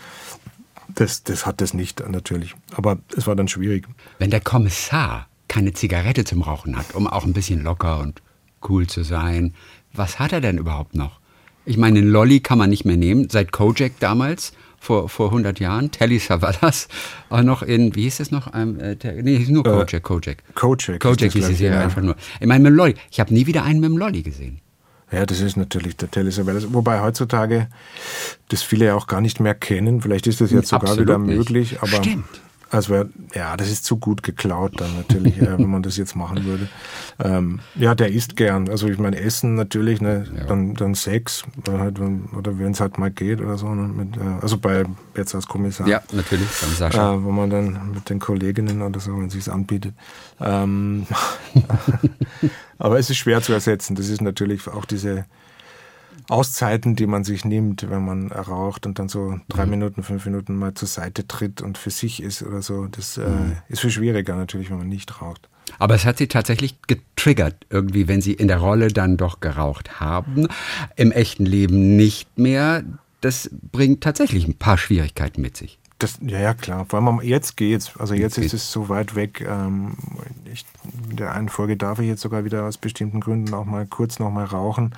[0.95, 2.55] Das, das hat das nicht natürlich.
[2.75, 3.89] Aber es war dann schwierig.
[4.19, 8.23] Wenn der Kommissar keine Zigarette zum Rauchen hat, um auch ein bisschen locker und
[8.69, 9.55] cool zu sein,
[9.93, 11.21] was hat er denn überhaupt noch?
[11.67, 14.53] Ich meine, den Lolly kann man nicht mehr nehmen, seit Kojak damals
[14.85, 15.91] vor, vor 100 Jahren.
[15.91, 16.89] Telly Savalas,
[17.31, 18.53] auch noch in, wie hieß das noch?
[18.55, 20.37] Ähm, äh, nee, nur Kojak, äh, Kojak.
[20.55, 21.01] Kojak.
[21.01, 21.85] Kojak hieß die Serie ja.
[21.85, 22.17] einfach nur.
[22.41, 22.95] Ich meine, mit dem.
[23.11, 24.61] Ich habe nie wieder einen mit dem Lolly gesehen.
[25.11, 26.73] Ja, das ist natürlich der Telly Savalas.
[26.73, 27.69] Wobei heutzutage
[28.49, 30.03] das viele ja auch gar nicht mehr kennen.
[30.03, 31.79] Vielleicht ist das jetzt sogar Absolut wieder möglich.
[31.81, 32.25] Aber Stimmt.
[32.75, 36.45] Also ja, das ist zu gut geklaut dann natürlich, äh, wenn man das jetzt machen
[36.45, 36.69] würde.
[37.23, 38.69] Ähm, ja, der isst gern.
[38.69, 40.45] Also ich meine, Essen natürlich, ne, ja.
[40.45, 43.69] dann, dann Sex, halt, oder wenn es halt mal geht oder so.
[43.69, 44.85] Ne, mit, äh, also bei
[45.17, 45.87] jetzt als Kommissar.
[45.87, 47.15] Ja, natürlich, beim Sascha.
[47.15, 49.95] Äh, wo man dann mit den Kolleginnen oder so, wenn es sich anbietet.
[50.41, 51.07] Ähm,
[52.79, 53.95] aber es ist schwer zu ersetzen.
[53.95, 55.27] Das ist natürlich auch diese
[56.29, 59.71] Auszeiten, die man sich nimmt, wenn man raucht und dann so drei mhm.
[59.71, 62.87] Minuten, fünf Minuten mal zur Seite tritt und für sich ist oder so.
[62.87, 63.57] Das äh, mhm.
[63.69, 65.49] ist viel schwieriger natürlich, wenn man nicht raucht.
[65.79, 70.01] Aber es hat Sie tatsächlich getriggert, irgendwie, wenn Sie in der Rolle dann doch geraucht
[70.01, 70.49] haben,
[70.97, 72.85] im echten Leben nicht mehr.
[73.21, 75.79] Das bringt tatsächlich ein paar Schwierigkeiten mit sich.
[75.99, 76.87] Das, ja, ja, klar.
[76.87, 77.97] Vor allem jetzt geht's.
[77.99, 79.45] Also jetzt, jetzt ist es so weit weg.
[79.47, 79.97] Ähm,
[80.53, 80.67] ich,
[81.09, 84.19] in der einen Folge darf ich jetzt sogar wieder aus bestimmten Gründen auch mal kurz
[84.19, 84.95] noch mal rauchen.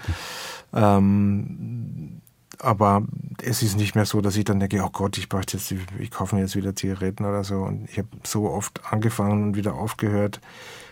[0.72, 2.22] Ähm,
[2.58, 3.04] aber
[3.42, 6.10] es ist nicht mehr so, dass ich dann denke, oh Gott, ich brauche jetzt, ich
[6.10, 7.56] kaufe mir jetzt wieder Zigaretten oder so.
[7.56, 10.40] Und ich habe so oft angefangen und wieder aufgehört,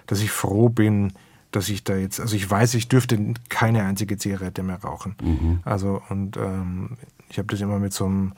[0.07, 1.13] dass ich froh bin,
[1.51, 5.17] dass ich da jetzt, also ich weiß, ich dürfte keine einzige Zigarette mehr rauchen.
[5.23, 5.61] Mhm.
[5.65, 6.97] Also und ähm,
[7.29, 8.33] ich habe das immer mit so einem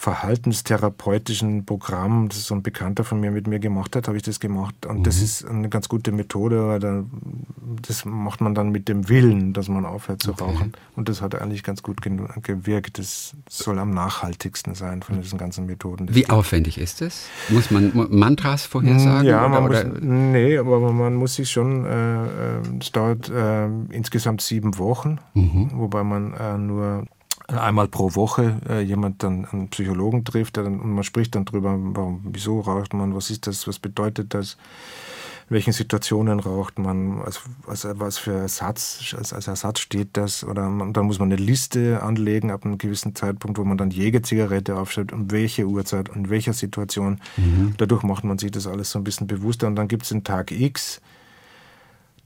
[0.00, 4.40] verhaltenstherapeutischen Programm, das so ein Bekannter von mir mit mir gemacht hat, habe ich das
[4.40, 4.86] gemacht.
[4.86, 5.02] Und mhm.
[5.02, 7.04] das ist eine ganz gute Methode, weil da,
[7.86, 10.44] das macht man dann mit dem Willen, dass man aufhört zu okay.
[10.44, 10.72] rauchen.
[10.96, 12.98] Und das hat eigentlich ganz gut gewirkt.
[12.98, 16.14] Das soll am nachhaltigsten sein von diesen ganzen Methoden.
[16.14, 17.26] Wie aufwendig ist es?
[17.50, 19.28] Muss man Mantras vorher hm, sagen?
[19.28, 23.66] Ja, man oder, muss, nee, aber man muss sich schon, äh, äh, es dauert äh,
[23.90, 25.72] insgesamt sieben Wochen, mhm.
[25.74, 27.04] wobei man äh, nur
[27.58, 31.76] einmal pro Woche äh, jemand dann einen Psychologen trifft dann, und man spricht dann drüber,
[31.78, 34.56] warum, wieso raucht man, was ist das, was bedeutet das,
[35.48, 40.44] in welchen Situationen raucht man, als, als, was für Ersatz, als, als Ersatz steht das
[40.44, 43.90] oder man, dann muss man eine Liste anlegen ab einem gewissen Zeitpunkt, wo man dann
[43.90, 47.20] jede Zigarette aufstellt, um welche Uhrzeit und welcher Situation.
[47.36, 47.74] Mhm.
[47.78, 50.22] Dadurch macht man sich das alles so ein bisschen bewusster und dann gibt es den
[50.22, 51.00] Tag X,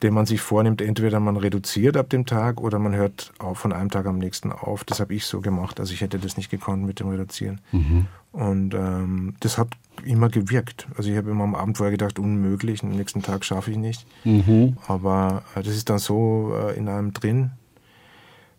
[0.04, 3.72] den man sich vornimmt, entweder man reduziert ab dem Tag oder man hört auf von
[3.72, 4.84] einem Tag am nächsten auf.
[4.84, 5.80] Das habe ich so gemacht.
[5.80, 7.62] Also ich hätte das nicht gekonnt mit dem Reduzieren.
[7.72, 8.06] Mhm.
[8.32, 9.68] Und ähm, das hat
[10.04, 10.86] immer gewirkt.
[10.98, 14.06] Also ich habe immer am Abend vorher gedacht, unmöglich, am nächsten Tag schaffe ich nicht.
[14.24, 14.76] Mhm.
[14.86, 17.52] Aber äh, das ist dann so äh, in einem drin,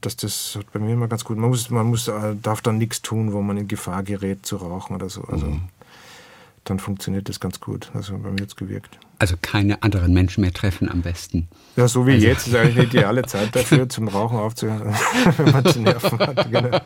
[0.02, 1.38] dass das bei mir immer ganz gut.
[1.38, 4.56] Man muss, man muss, äh, darf dann nichts tun, wo man in Gefahr gerät zu
[4.56, 5.22] rauchen oder so.
[5.26, 5.62] Also mhm
[6.66, 7.90] dann funktioniert das ganz gut.
[7.94, 9.00] Also bei mir hat es gewirkt.
[9.20, 11.48] Also keine anderen Menschen mehr treffen am besten.
[11.78, 12.28] Ja, so wie also.
[12.28, 14.94] jetzt ist eigentlich eine ideale Zeit dafür, zum Rauchen aufzuhören,
[15.38, 16.52] wenn man zu nerven hat.
[16.52, 16.80] Genau.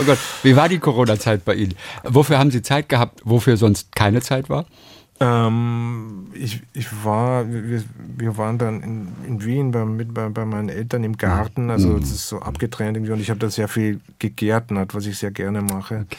[0.00, 1.74] Oh Gott, wie war die Corona-Zeit bei Ihnen?
[2.04, 4.66] Wofür haben Sie Zeit gehabt, wofür sonst keine Zeit war?
[5.20, 7.82] Ähm, ich, ich war, wir,
[8.16, 11.88] wir waren dann in, in Wien bei, mit, bei, bei meinen Eltern im Garten, also
[11.88, 12.02] mhm.
[12.02, 15.32] es ist so abgetrennt irgendwie und ich habe da sehr viel gegärtnert, was ich sehr
[15.32, 16.06] gerne mache.
[16.06, 16.18] Okay.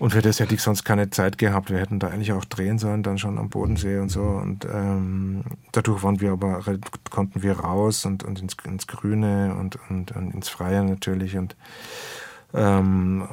[0.00, 1.70] Und für das hätte ich sonst keine Zeit gehabt.
[1.70, 4.22] Wir hätten da eigentlich auch drehen sollen, dann schon am Bodensee und so.
[4.22, 6.62] Und ähm, dadurch waren wir aber,
[7.10, 11.36] konnten wir raus und, und ins, ins Grüne und, und, und ins Freie natürlich.
[11.36, 11.54] Und
[12.52, 13.24] ähm,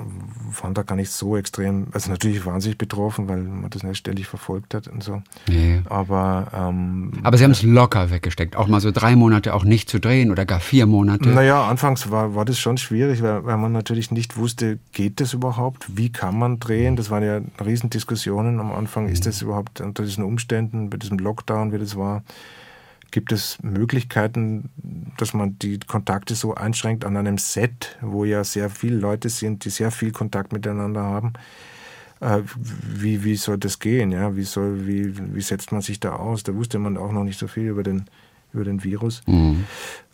[0.62, 4.28] waren da gar nicht so extrem, also natürlich wahnsinnig betroffen, weil man das nicht ständig
[4.28, 5.22] verfolgt hat und so.
[5.48, 5.82] Nee.
[5.86, 9.90] Aber, ähm, Aber Sie haben es locker weggesteckt, auch mal so drei Monate auch nicht
[9.90, 11.30] zu drehen oder gar vier Monate.
[11.30, 15.34] Naja, anfangs war, war das schon schwierig, weil, weil man natürlich nicht wusste, geht das
[15.34, 15.98] überhaupt?
[15.98, 16.96] Wie kann man drehen?
[16.96, 19.08] Das waren ja Riesendiskussionen am Anfang.
[19.10, 22.24] Ist das überhaupt unter diesen Umständen, bei diesem Lockdown, wie das war?
[23.12, 24.70] Gibt es Möglichkeiten,
[25.18, 29.66] dass man die Kontakte so einschränkt an einem Set, wo ja sehr viele Leute sind,
[29.66, 31.34] die sehr viel Kontakt miteinander haben?
[32.20, 32.42] Äh,
[32.84, 34.12] wie, wie soll das gehen?
[34.12, 34.36] Ja?
[34.36, 36.44] Wie, soll, wie, wie setzt man sich da aus?
[36.44, 38.06] Da wusste man auch noch nicht so viel über den,
[38.54, 39.22] über den Virus.
[39.28, 39.66] Mhm.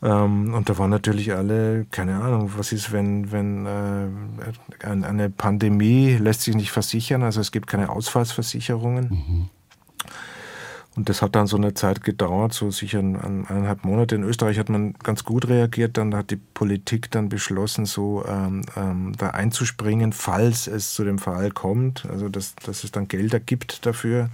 [0.02, 6.18] Ähm, und da waren natürlich alle, keine Ahnung, was ist, wenn, wenn äh, eine Pandemie
[6.18, 9.10] lässt sich nicht versichern, also es gibt keine Ausfallsversicherungen.
[9.10, 9.50] Mhm.
[10.96, 14.14] Und das hat dann so eine Zeit gedauert, so sicher eineinhalb Monate.
[14.14, 15.98] In Österreich hat man ganz gut reagiert.
[15.98, 21.18] Dann hat die Politik dann beschlossen, so ähm, ähm, da einzuspringen, falls es zu dem
[21.18, 22.06] Fall kommt.
[22.10, 24.30] Also dass, dass es dann Gelder gibt dafür.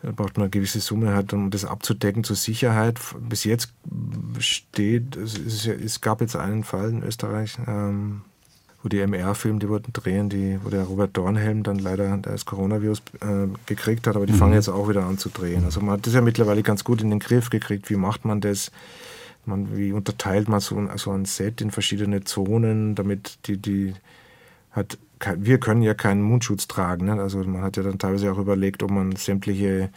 [0.00, 2.98] Da braucht man eine gewisse Summe halt, um das abzudecken zur Sicherheit.
[3.20, 3.72] Bis jetzt
[4.38, 7.58] steht, es, ist, es gab jetzt einen Fall in Österreich.
[7.66, 8.22] Ähm,
[8.84, 13.02] wo die MR-Filme, die wurden drehen, die, wo der Robert Dornhelm dann leider das Coronavirus
[13.22, 14.38] äh, gekriegt hat, aber die mhm.
[14.38, 15.64] fangen jetzt auch wieder an zu drehen.
[15.64, 17.88] Also man hat das ja mittlerweile ganz gut in den Griff gekriegt.
[17.88, 18.70] Wie macht man das?
[19.46, 23.94] Man, wie unterteilt man so, so ein Set in verschiedene Zonen, damit die, die
[24.70, 24.98] hat,
[25.36, 27.06] wir können ja keinen Mundschutz tragen.
[27.06, 27.20] Ne?
[27.20, 29.88] Also man hat ja dann teilweise auch überlegt, ob man sämtliche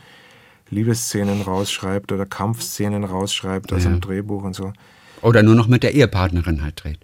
[0.69, 3.95] Liebesszenen rausschreibt oder Kampfszenen rausschreibt, also ja.
[3.95, 4.71] im Drehbuch und so.
[5.21, 7.00] Oder nur noch mit der Ehepartnerin halt dreht.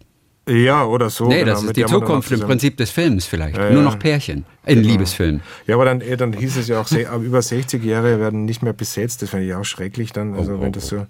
[0.48, 1.28] Ja, oder so.
[1.28, 3.58] Nee, genau, das ist die Zukunft im Prinzip des Films vielleicht.
[3.58, 4.92] Ja, Nur noch Pärchen in genau.
[4.92, 5.42] Liebesfilmen.
[5.68, 8.74] Ja, aber dann, eh, dann hieß es ja auch, über 60 Jahre werden nicht mehr
[8.74, 9.22] besetzt.
[9.22, 10.34] Das fände ich auch schrecklich dann.
[10.34, 11.08] Also oh, wenn oh, das so,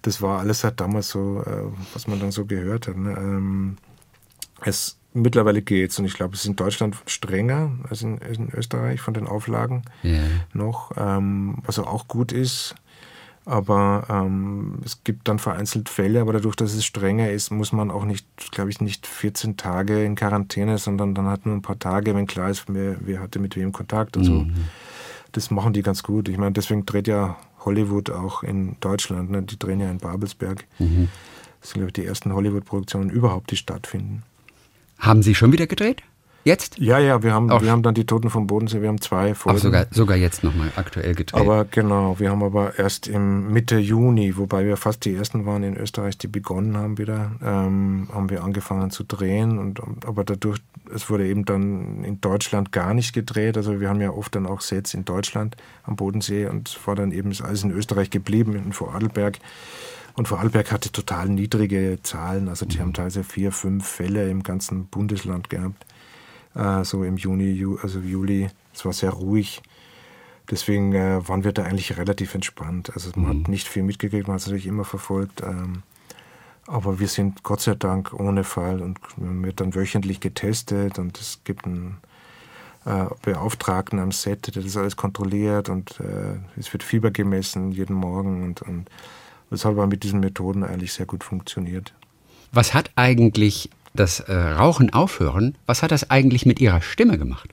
[0.00, 2.96] das war alles halt damals so, äh, was man dann so gehört hat.
[2.96, 3.14] Ne?
[3.18, 3.76] Ähm,
[4.64, 9.00] es mittlerweile geht's und ich glaube, es ist in Deutschland strenger als in, in Österreich
[9.00, 10.22] von den Auflagen yeah.
[10.54, 12.74] noch, ähm, was auch gut ist.
[13.44, 17.90] Aber ähm, es gibt dann vereinzelt Fälle, aber dadurch, dass es strenger ist, muss man
[17.90, 21.78] auch nicht, glaube ich, nicht 14 Tage in Quarantäne, sondern dann hat nur ein paar
[21.78, 24.32] Tage, wenn klar ist, wer, wer hatte mit wem Kontakt und so.
[24.32, 24.54] Mhm.
[25.32, 26.28] Das machen die ganz gut.
[26.28, 29.30] Ich meine, deswegen dreht ja Hollywood auch in Deutschland.
[29.30, 29.42] Ne?
[29.42, 30.64] Die drehen ja in Babelsberg.
[30.78, 31.08] Mhm.
[31.60, 34.22] Das sind, glaube ich, die ersten Hollywood-Produktionen überhaupt, die stattfinden.
[34.98, 36.02] Haben Sie schon wieder gedreht?
[36.44, 36.78] Jetzt?
[36.78, 39.58] Ja, ja, wir haben, wir haben dann die Toten vom Bodensee, wir haben zwei Folgen.
[39.58, 41.40] Auch sogar, sogar jetzt nochmal aktuell gedreht.
[41.40, 45.62] Aber genau, wir haben aber erst im Mitte Juni, wobei wir fast die ersten waren
[45.62, 49.56] in Österreich, die begonnen haben wieder, ähm, haben wir angefangen zu drehen.
[49.58, 50.58] Und, aber dadurch,
[50.92, 53.56] es wurde eben dann in Deutschland gar nicht gedreht.
[53.56, 56.96] Also wir haben ja oft dann auch Sets in Deutschland am Bodensee und es war
[56.96, 59.38] dann eben alles in Österreich geblieben, in Vorarlberg.
[60.14, 62.82] Und Vorarlberg hatte total niedrige Zahlen, also die mhm.
[62.82, 65.86] haben teilweise vier, fünf Fälle im ganzen Bundesland gehabt
[66.54, 68.48] äh, so im Juni, Ju, also Juli.
[68.74, 69.62] Es war sehr ruhig.
[70.50, 72.90] Deswegen äh, waren wir da eigentlich relativ entspannt.
[72.94, 73.40] Also man Mhm.
[73.42, 75.42] hat nicht viel mitgekriegt, man hat es natürlich immer verfolgt.
[75.42, 75.82] Ähm,
[76.66, 81.40] aber wir sind Gott sei Dank ohne Fall und wird dann wöchentlich getestet und es
[81.44, 81.98] gibt einen
[82.84, 87.94] äh, Beauftragten am Set, der das alles kontrolliert und äh, es wird Fieber gemessen jeden
[87.94, 88.88] Morgen und, und
[89.50, 91.94] das hat aber mit diesen Methoden eigentlich sehr gut funktioniert.
[92.52, 97.50] Was hat eigentlich das äh, Rauchen aufhören, was hat das eigentlich mit Ihrer Stimme gemacht?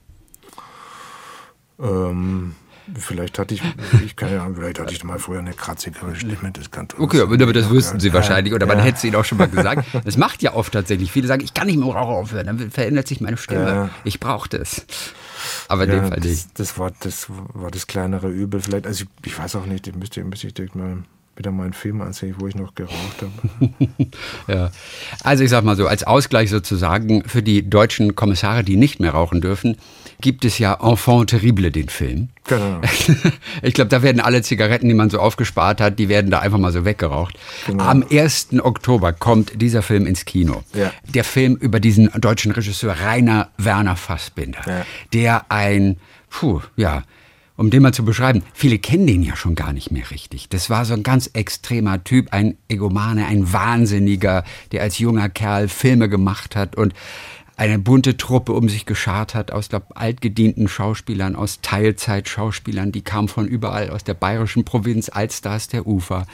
[1.80, 2.56] Ähm,
[2.98, 3.62] vielleicht hatte ich,
[4.04, 7.38] ich kann ja, vielleicht hatte ich mal vorher eine kratzigere Stimme, das kann Okay, aber,
[7.54, 8.84] das wüssten Sie wahrscheinlich oder man ja.
[8.86, 9.86] hätte es Ihnen auch schon mal gesagt.
[10.06, 11.12] Das macht ja oft tatsächlich.
[11.12, 13.66] Viele sagen, ich kann nicht mit dem Rauchen aufhören, dann verändert sich meine Stimme.
[13.66, 13.90] Ja.
[14.04, 14.86] Ich brauche das.
[15.68, 16.46] Aber in dem Ja, Fall nicht.
[16.46, 18.62] das, das, war, das war das kleinere Übel.
[18.62, 21.04] Vielleicht, also ich, ich weiß auch nicht, ich müsste, müsste ich direkt mal
[21.40, 23.72] wieder mal einen Film ansehen, wo ich noch geraucht habe.
[24.48, 24.72] Ja.
[25.24, 29.12] Also ich sag mal so, als Ausgleich sozusagen für die deutschen Kommissare, die nicht mehr
[29.12, 29.78] rauchen dürfen,
[30.22, 32.30] gibt es ja Enfant Terrible, den Film.
[32.46, 32.82] Genau.
[33.62, 36.58] Ich glaube, da werden alle Zigaretten, die man so aufgespart hat, die werden da einfach
[36.58, 37.38] mal so weggeraucht.
[37.68, 37.84] Genau.
[37.84, 38.50] Am 1.
[38.62, 40.64] Oktober kommt dieser Film ins Kino.
[40.74, 40.92] Ja.
[41.08, 44.86] Der Film über diesen deutschen Regisseur Rainer Werner Fassbinder, Ja.
[45.14, 45.98] der ein,
[46.30, 47.04] puh, ja,
[47.60, 50.48] um den mal zu beschreiben, viele kennen den ja schon gar nicht mehr richtig.
[50.48, 55.68] Das war so ein ganz extremer Typ, ein Egomane, ein Wahnsinniger, der als junger Kerl
[55.68, 56.94] Filme gemacht hat und
[57.58, 63.28] eine bunte Truppe um sich geschart hat aus glaub, altgedienten Schauspielern, aus Teilzeitschauspielern, die kamen
[63.28, 66.26] von überall aus der bayerischen Provinz, Altstars der Ufer.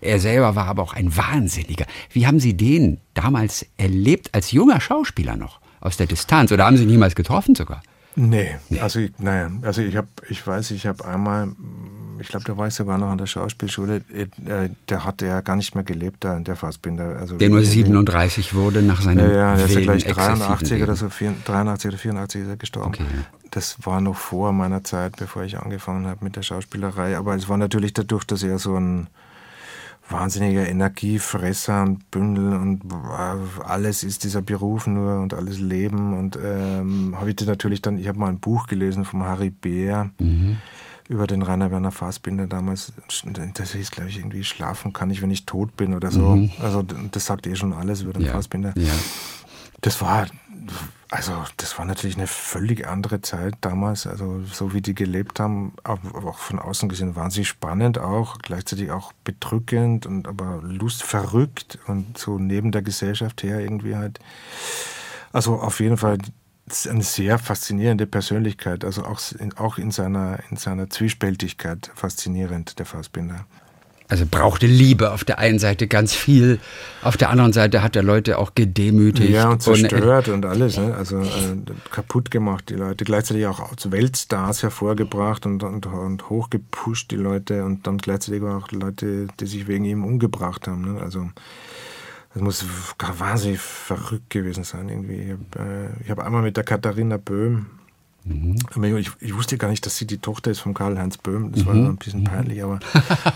[0.00, 1.86] Er selber war aber auch ein Wahnsinniger.
[2.10, 6.50] Wie haben Sie den damals erlebt als junger Schauspieler noch aus der Distanz?
[6.50, 7.82] Oder haben Sie ihn niemals getroffen sogar?
[8.14, 11.48] Nee, also ich, naja, also ich habe, ich weiß, ich habe einmal,
[12.20, 15.56] ich glaube, da war ich sogar noch an der Schauspielschule, äh, der hatte ja gar
[15.56, 17.16] nicht mehr gelebt, da, der Fassbinder.
[17.18, 20.38] Also Der nur wie- 37 wurde nach seinem Ja, ja, der ist ja gleich exzessiven
[20.38, 22.88] 83 oder so, 4 83 oder 84 ist er gestorben.
[22.94, 23.24] Okay, ja.
[23.50, 27.16] Das war noch vor meiner Zeit, bevor ich angefangen habe mit der Schauspielerei.
[27.18, 29.08] Aber es war natürlich dadurch, dass er so ein
[30.08, 32.82] wahnsinniger Energiefresser und Bündel und
[33.64, 36.18] alles ist dieser Beruf nur und alles Leben.
[36.18, 40.10] Und ähm, habe ich natürlich dann, ich habe mal ein Buch gelesen vom Harry Beer
[40.18, 40.58] Mhm.
[41.08, 42.92] über den Rainer Werner Fassbinder damals.
[43.54, 46.48] Das hieß, glaube ich, irgendwie Schlafen kann ich, wenn ich tot bin oder so.
[46.62, 48.28] Also das sagt eh schon alles über den Mhm.
[48.28, 48.72] Ja, Fassbinder.
[48.76, 48.92] ja.
[49.80, 50.26] Das war,
[51.12, 55.74] also das war natürlich eine völlig andere Zeit damals, also so wie die gelebt haben,
[55.84, 61.78] aber auch von außen gesehen wahnsinnig spannend auch, gleichzeitig auch bedrückend und aber lust verrückt
[61.86, 64.20] und so neben der Gesellschaft her irgendwie halt.
[65.34, 66.16] Also auf jeden Fall
[66.88, 72.86] eine sehr faszinierende Persönlichkeit, also auch in, auch in seiner in seiner Zwiespältigkeit faszinierend der
[72.86, 73.44] Fassbinder.
[74.12, 76.60] Also brauchte Liebe auf der einen Seite ganz viel,
[77.00, 79.30] auf der anderen Seite hat er Leute auch gedemütigt.
[79.30, 80.76] Ja, und zerstört und, alles.
[80.76, 80.94] Ne?
[80.94, 81.56] Also äh,
[81.90, 83.06] kaputt gemacht, die Leute.
[83.06, 87.64] Gleichzeitig auch als Weltstars hervorgebracht und, und, und hochgepusht, die Leute.
[87.64, 90.92] Und dann gleichzeitig auch Leute, die sich wegen ihm umgebracht haben.
[90.92, 91.00] Ne?
[91.00, 91.30] Also
[92.34, 92.66] das muss
[92.98, 94.90] wahnsinnig verrückt gewesen sein.
[94.90, 95.22] Irgendwie.
[95.22, 97.64] Ich habe äh, hab einmal mit der Katharina Böhm,
[98.24, 101.50] ich, ich, wusste gar nicht, dass sie die Tochter ist von Karl-Heinz Böhm.
[101.52, 102.78] Das war ein bisschen peinlich, aber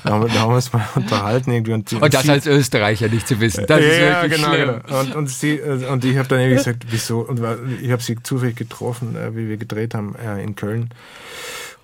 [0.05, 1.51] da haben, wir, uns mal unterhalten.
[1.51, 3.64] Irgendwie und, und das sie, als Österreicher nicht zu wissen.
[3.66, 4.81] Das ist ja, wirklich genau, schlimm.
[4.87, 5.01] genau.
[5.01, 7.20] Und, und, sie, äh, und ich habe dann irgendwie gesagt, wieso?
[7.20, 7.40] Und
[7.83, 10.90] ich habe sie zufällig getroffen, äh, wie wir gedreht haben äh, in Köln.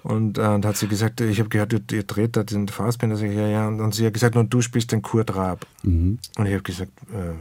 [0.04, 3.16] Und äh, da hat sie gesagt, ich habe gehört, ihr dreht da den Fassbinder.
[3.16, 3.68] Sag ich, ja, ja.
[3.68, 5.66] Und sie hat gesagt, und du spielst den Kurt Raab.
[5.82, 6.18] Mhm.
[6.36, 7.34] Und ich habe gesagt, äh,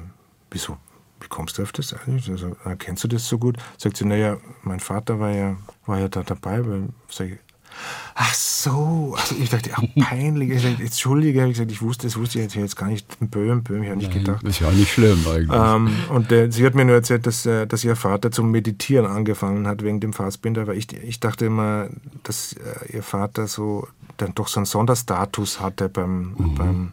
[0.50, 0.78] wieso?
[1.22, 2.30] Wie kommst du auf das eigentlich?
[2.30, 3.58] Also, kennst du das so gut?
[3.78, 6.66] Sagt sie, naja, mein Vater war ja, war ja da dabei.
[6.66, 7.38] Weil, sag ich,
[8.14, 10.50] Ach so, also ich dachte, ach, peinlich.
[10.50, 13.08] Ich dachte, Entschuldige, ich gesagt, ich wusste, das wusste ich jetzt gar nicht.
[13.20, 14.44] Böhm, Böhm, ich habe nicht Nein, gedacht.
[14.44, 15.50] Ist ja auch nicht schlimm eigentlich.
[15.52, 19.06] Ähm, und äh, sie hat mir nur erzählt, dass, äh, dass ihr Vater zum Meditieren
[19.06, 21.88] angefangen hat wegen dem Fassbinder, weil ich, ich dachte immer,
[22.24, 26.56] dass äh, ihr Vater so dann doch so einen Sonderstatus hatte beim, mhm.
[26.56, 26.92] beim,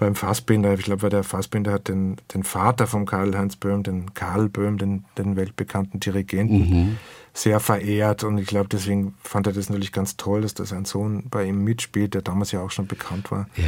[0.00, 0.72] beim Fassbinder.
[0.74, 4.78] Ich glaube, weil der Fassbinder hat den, den Vater von Karl-Heinz Böhm, den Karl Böhm,
[4.78, 6.96] den, den weltbekannten Dirigenten, mhm.
[7.34, 8.24] sehr verehrt.
[8.24, 11.44] Und ich glaube, deswegen fand er das natürlich ganz toll, dass da sein Sohn bei
[11.44, 13.46] ihm mitspielt, der damals ja auch schon bekannt war.
[13.56, 13.64] Ja.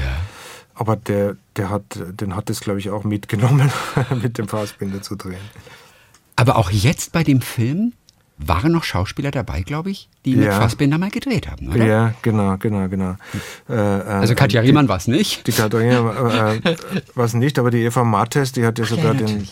[0.75, 3.71] Aber der, der hat, den hat es, glaube ich, auch mitgenommen,
[4.23, 5.37] mit dem Fassbinder zu drehen.
[6.35, 7.93] Aber auch jetzt bei dem Film
[8.49, 10.61] waren noch Schauspieler dabei, glaube ich, die mit Ja.
[10.61, 11.85] Fassbinder mal gedreht haben, oder?
[11.85, 13.17] Ja, genau, genau, genau.
[13.69, 15.47] Äh, Also Katja Riemann war es nicht.
[15.47, 16.77] Die Katharina äh,
[17.15, 19.49] war es nicht, aber die Eva Mattes, die hat ja sogar den,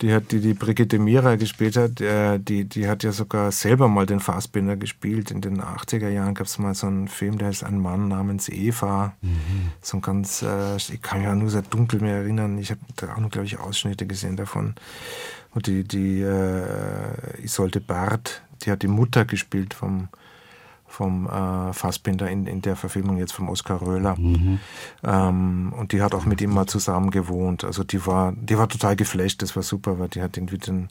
[0.00, 3.88] die hat, die die Brigitte Mira gespielt hat, äh, die, die hat ja sogar selber
[3.88, 5.32] mal den Fassbinder gespielt.
[5.32, 8.48] In den 80er Jahren gab es mal so einen Film, der ist ein Mann namens
[8.48, 9.14] Eva.
[9.22, 9.72] Mhm.
[9.82, 12.58] So ein ganz, äh, ich kann mich ja nur sehr dunkel mehr erinnern.
[12.58, 14.74] Ich habe da auch noch, glaube ich, Ausschnitte gesehen davon.
[15.54, 20.08] Und die, die äh, Isolde Barth, die hat die Mutter gespielt vom
[20.88, 24.16] vom äh, Fassbinder in, in der Verfilmung jetzt vom Oskar Röhler.
[24.18, 24.58] Mhm.
[25.04, 27.62] Ähm, und die hat auch mit ihm mal zusammen gewohnt.
[27.62, 30.88] Also die war, die war total geflasht, das war super, weil die hat irgendwie den,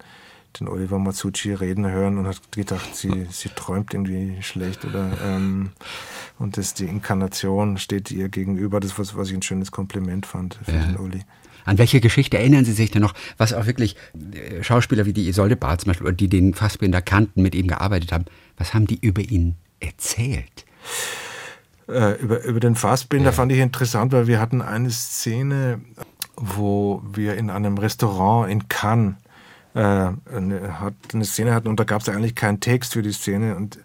[0.60, 5.72] den Oliver Matsucci reden hören und hat gedacht, sie, sie träumt irgendwie schlecht oder ähm,
[6.40, 8.80] und das die Inkarnation steht ihr gegenüber.
[8.80, 10.84] Das was, was ich ein schönes Kompliment fand für ja.
[10.84, 11.22] den Oli.
[11.68, 15.28] An welche Geschichte erinnern Sie sich denn noch, was auch wirklich äh, Schauspieler wie die
[15.28, 18.24] Isolde Barth zum Beispiel, die den Fassbinder kannten, mit ihm gearbeitet haben,
[18.58, 20.66] was haben die über ihn erzählt?
[21.90, 23.32] Äh, über, über den Fassbinder ja.
[23.34, 25.82] fand ich interessant, weil wir hatten eine Szene,
[26.38, 29.16] wo wir in einem Restaurant in Cannes
[29.74, 33.12] äh, eine, hat, eine Szene hatten und da gab es eigentlich keinen Text für die
[33.12, 33.78] Szene und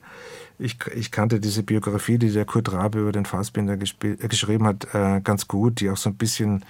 [0.61, 4.87] ich, ich kannte diese Biografie, die der Kurt Rabe über den Fassbinder äh, geschrieben hat,
[4.95, 6.65] äh, ganz gut, die auch so ein bisschen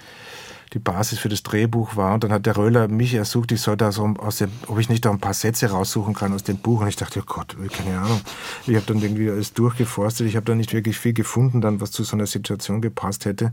[0.73, 2.15] die Basis für das Drehbuch war.
[2.15, 4.89] Und dann hat der Röhler mich ersucht, ich soll da so aus dem, ob ich
[4.89, 6.81] nicht da ein paar Sätze raussuchen kann aus dem Buch.
[6.81, 8.21] Und ich dachte, oh Gott, keine Ahnung.
[8.67, 10.27] Ich habe dann irgendwie alles durchgeforstet.
[10.27, 13.53] Ich habe da nicht wirklich viel gefunden, dann was zu so einer Situation gepasst hätte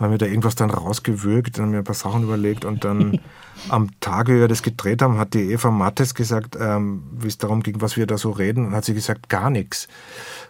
[0.00, 3.20] haben wir da irgendwas dann rausgewürgt, dann haben wir ein paar Sachen überlegt und dann
[3.68, 7.36] am Tag, wie wir das gedreht haben, hat die Eva Mattes gesagt, ähm, wie es
[7.36, 9.88] darum ging, was wir da so reden, und hat sie gesagt, gar nichts.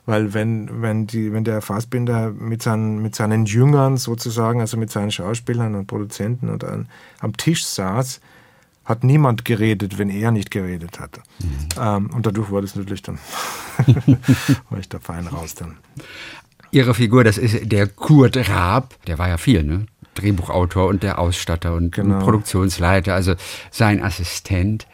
[0.07, 4.91] Weil wenn, wenn, die, wenn der Fassbinder mit seinen, mit seinen Jüngern sozusagen, also mit
[4.91, 8.21] seinen Schauspielern und Produzenten und an, am Tisch saß,
[8.85, 11.21] hat niemand geredet, wenn er nicht geredet hat.
[11.39, 11.69] Mhm.
[11.79, 13.19] Ähm, und dadurch war das natürlich dann,
[14.71, 15.77] war ich da fein raus dann.
[16.73, 19.87] Ihre Figur, das ist der Kurt Raab, der war ja viel, ne?
[20.15, 22.19] Drehbuchautor und der Ausstatter und genau.
[22.19, 23.35] Produktionsleiter, also
[23.71, 24.87] sein Assistent.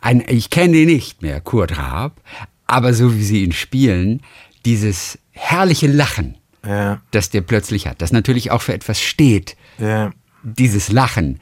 [0.00, 2.20] Ein, ich kenne ihn nicht mehr, Kurt Raab,
[2.66, 4.22] aber so wie sie ihn spielen,
[4.64, 7.00] dieses herrliche Lachen, ja.
[7.10, 9.56] das der plötzlich hat, das natürlich auch für etwas steht.
[9.78, 10.12] Ja.
[10.42, 11.40] Dieses Lachen.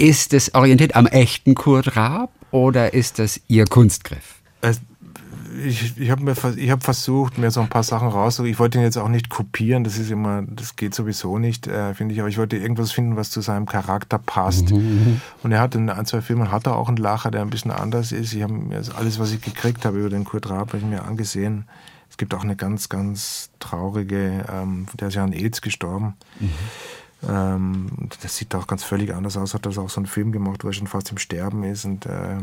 [0.00, 4.36] Ist es orientiert am echten Kurt Raab oder ist das Ihr Kunstgriff?
[5.64, 8.52] Ich, ich habe hab versucht, mir so ein paar Sachen rauszuholen.
[8.52, 11.94] Ich wollte ihn jetzt auch nicht kopieren, das ist immer, das geht sowieso nicht, äh,
[11.94, 14.70] finde ich, aber ich wollte irgendwas finden, was zu seinem Charakter passt.
[14.70, 14.78] Mhm.
[14.78, 15.20] mhm.
[15.42, 17.70] Und er hat in ein, zwei Filmen hat er auch einen Lacher, der ein bisschen
[17.70, 18.32] anders ist.
[18.32, 21.04] Ich habe mir alles, was ich gekriegt habe über den Kurt Raab, habe ich mir
[21.04, 21.66] angesehen.
[22.10, 26.14] Es gibt auch eine ganz, ganz traurige, ähm, der ist ja an AIDS gestorben.
[26.40, 26.50] Mhm.
[27.28, 27.90] Ähm,
[28.22, 29.54] das sieht auch ganz völlig anders aus.
[29.54, 32.06] Hat das auch so einen Film gemacht, wo er schon fast im Sterben ist und
[32.06, 32.38] äh,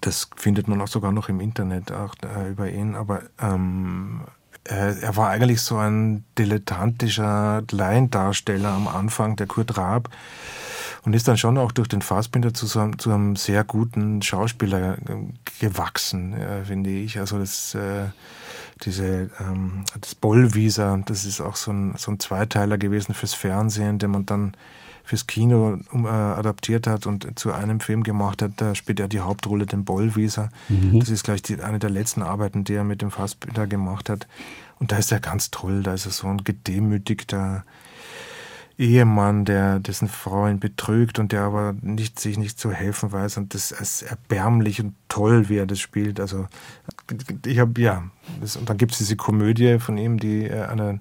[0.00, 2.94] das findet man auch sogar noch im Internet auch, äh, über ihn.
[2.94, 4.22] Aber ähm,
[4.64, 10.10] er, er, war eigentlich so ein dilettantischer Laiendarsteller am Anfang, der Kurt Raab.
[11.04, 14.98] Und ist dann schon auch durch den Fassbinder zu, einem, zu einem sehr guten Schauspieler
[14.98, 15.16] äh,
[15.60, 17.18] gewachsen, äh, finde ich.
[17.18, 18.06] Also das, äh,
[18.82, 23.98] diese, ähm, das Bollwieser, das ist auch so ein, so ein Zweiteiler gewesen fürs Fernsehen,
[23.98, 24.56] den man dann
[25.08, 28.52] fürs Kino um, äh, adaptiert hat und zu einem Film gemacht hat.
[28.56, 30.50] Da spielt er die Hauptrolle, den Bollwieser.
[30.68, 31.00] Mhm.
[31.00, 34.28] Das ist gleich die, eine der letzten Arbeiten, die er mit dem Fassbinder gemacht hat.
[34.78, 35.82] Und da ist er ganz toll.
[35.82, 37.64] Da ist er so ein gedemütigter
[38.76, 43.38] Ehemann, der dessen Frau ihn betrügt und der aber nicht, sich nicht zu helfen weiß.
[43.38, 46.20] Und das ist erbärmlich und toll, wie er das spielt.
[46.20, 46.48] Also
[47.46, 48.04] ich habe, ja,
[48.42, 51.00] das, und dann gibt es diese Komödie von ihm, die äh, eine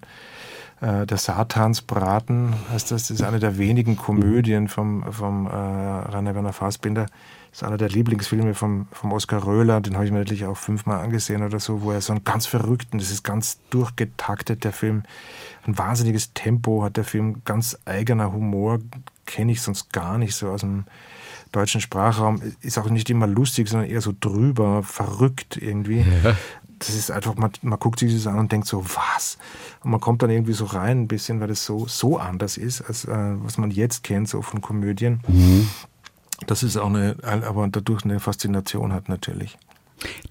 [0.82, 3.08] äh, der Satansbraten heißt das.
[3.08, 7.08] Das ist eine der wenigen Komödien vom, vom äh, Rainer Werner Fassbinder.
[7.50, 9.82] Das ist einer der Lieblingsfilme vom, vom Oskar Röhler.
[9.82, 12.46] Den habe ich mir natürlich auch fünfmal angesehen oder so, wo er so einen ganz
[12.46, 15.04] verrückten, das ist ganz durchgetaktet, der Film.
[15.66, 18.80] Ein wahnsinniges Tempo hat der Film, ganz eigener Humor,
[19.26, 20.86] kenne ich sonst gar nicht so aus dem
[21.52, 22.42] deutschen Sprachraum.
[22.62, 26.06] Ist auch nicht immer lustig, sondern eher so drüber, verrückt irgendwie.
[26.24, 26.36] Ja
[26.80, 29.38] das ist einfach, man, man guckt sich das an und denkt so, was?
[29.84, 32.82] Und man kommt dann irgendwie so rein ein bisschen, weil das so, so anders ist,
[32.82, 35.22] als äh, was man jetzt kennt, so von Komödien.
[35.28, 35.70] Mhm.
[36.46, 39.58] Das ist auch eine, aber dadurch eine Faszination hat natürlich.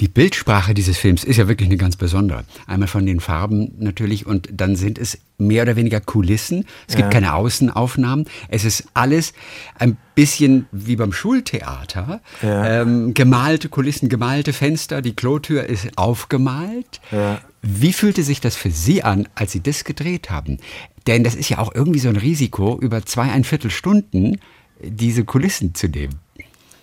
[0.00, 2.44] Die Bildsprache dieses Films ist ja wirklich eine ganz besondere.
[2.66, 6.64] Einmal von den Farben natürlich und dann sind es mehr oder weniger Kulissen.
[6.86, 7.10] Es gibt ja.
[7.10, 8.26] keine Außenaufnahmen.
[8.48, 9.32] Es ist alles
[9.78, 12.20] ein bisschen wie beim Schultheater.
[12.42, 12.82] Ja.
[12.82, 17.00] Ähm, gemalte Kulissen, gemalte Fenster, die Klotür ist aufgemalt.
[17.10, 17.40] Ja.
[17.62, 20.58] Wie fühlte sich das für Sie an, als Sie das gedreht haben?
[21.06, 24.38] Denn das ist ja auch irgendwie so ein Risiko, über zweieinviertel Stunden
[24.82, 26.20] diese Kulissen zu nehmen.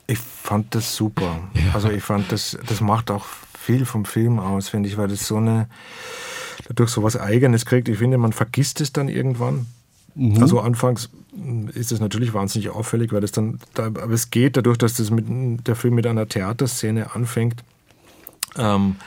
[0.08, 1.39] Ich fand das super.
[1.54, 1.74] Ja.
[1.74, 3.26] Also ich fand das, das macht auch
[3.58, 5.68] viel vom Film aus, finde ich, weil das so eine,
[6.68, 7.88] dadurch so was Eigenes kriegt.
[7.88, 9.68] Ich finde, man vergisst es dann irgendwann.
[10.16, 10.41] Mhm.
[10.41, 11.10] Also anfangs
[11.74, 15.10] ist es natürlich wahnsinnig auffällig, weil das dann, da, aber es geht dadurch, dass das
[15.10, 15.26] mit,
[15.66, 17.64] der Film mit einer Theaterszene anfängt,
[18.58, 18.97] ähm,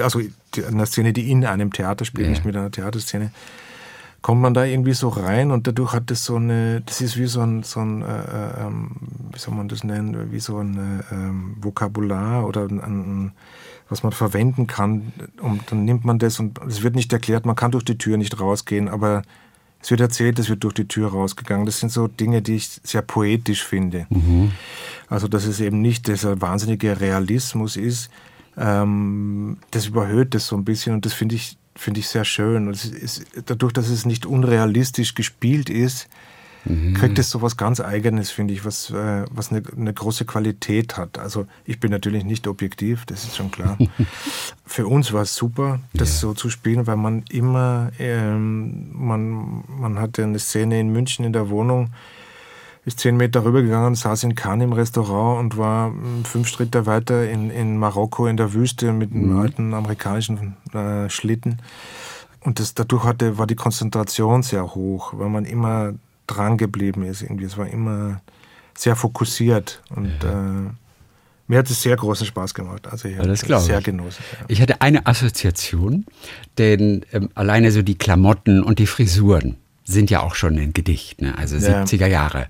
[0.00, 0.20] also
[0.66, 2.30] einer Szene, die in einem Theater spielt, ja.
[2.30, 3.32] nicht mit einer Theaterszene,
[4.24, 7.26] kommt man da irgendwie so rein und dadurch hat das so eine, das ist wie
[7.26, 8.92] so ein, so ein äh, äh, ähm,
[9.30, 13.32] wie soll man das nennen, wie so ein äh, ähm, Vokabular oder ein, ein,
[13.90, 15.12] was man verwenden kann.
[15.42, 18.16] Und dann nimmt man das und es wird nicht erklärt, man kann durch die Tür
[18.16, 19.24] nicht rausgehen, aber
[19.82, 21.66] es wird erzählt, es wird durch die Tür rausgegangen.
[21.66, 24.06] Das sind so Dinge, die ich sehr poetisch finde.
[24.08, 24.52] Mhm.
[25.06, 28.08] Also, dass es eben nicht dieser wahnsinnige Realismus ist,
[28.56, 32.68] ähm, das überhöht das so ein bisschen und das finde ich, finde ich sehr schön.
[32.68, 36.08] Und ist, dadurch, dass es nicht unrealistisch gespielt ist,
[36.64, 36.94] mhm.
[36.94, 40.96] kriegt es so was ganz Eigenes, finde ich, was, äh, was eine, eine, große Qualität
[40.96, 41.18] hat.
[41.18, 43.78] Also ich bin natürlich nicht objektiv, das ist schon klar.
[44.66, 46.28] Für uns war es super, das ja.
[46.28, 51.32] so zu spielen, weil man immer, ähm, man, man hatte eine Szene in München in
[51.32, 51.90] der Wohnung,
[52.84, 57.28] ist zehn Meter rübergegangen, saß in Cannes im Restaurant und war hm, fünf Schritte weiter
[57.28, 59.38] in, in Marokko in der Wüste mit einem mhm.
[59.38, 61.58] alten amerikanischen äh, Schlitten.
[62.40, 65.94] Und das, dadurch hatte, war die Konzentration sehr hoch, weil man immer
[66.26, 67.22] dran geblieben ist.
[67.22, 67.44] Irgendwie.
[67.44, 68.20] Es war immer
[68.76, 70.30] sehr fokussiert und ja.
[70.30, 70.70] äh,
[71.46, 72.86] mir hat es sehr großen Spaß gemacht.
[72.90, 73.84] Also ich habe es sehr ich.
[73.84, 74.22] genossen.
[74.32, 74.44] Ja.
[74.48, 76.06] Ich hatte eine Assoziation,
[76.58, 81.20] denn ähm, alleine so die Klamotten und die Frisuren sind ja auch schon ein Gedicht,
[81.20, 81.36] ne?
[81.36, 81.84] also ja.
[81.84, 82.46] 70er Jahre.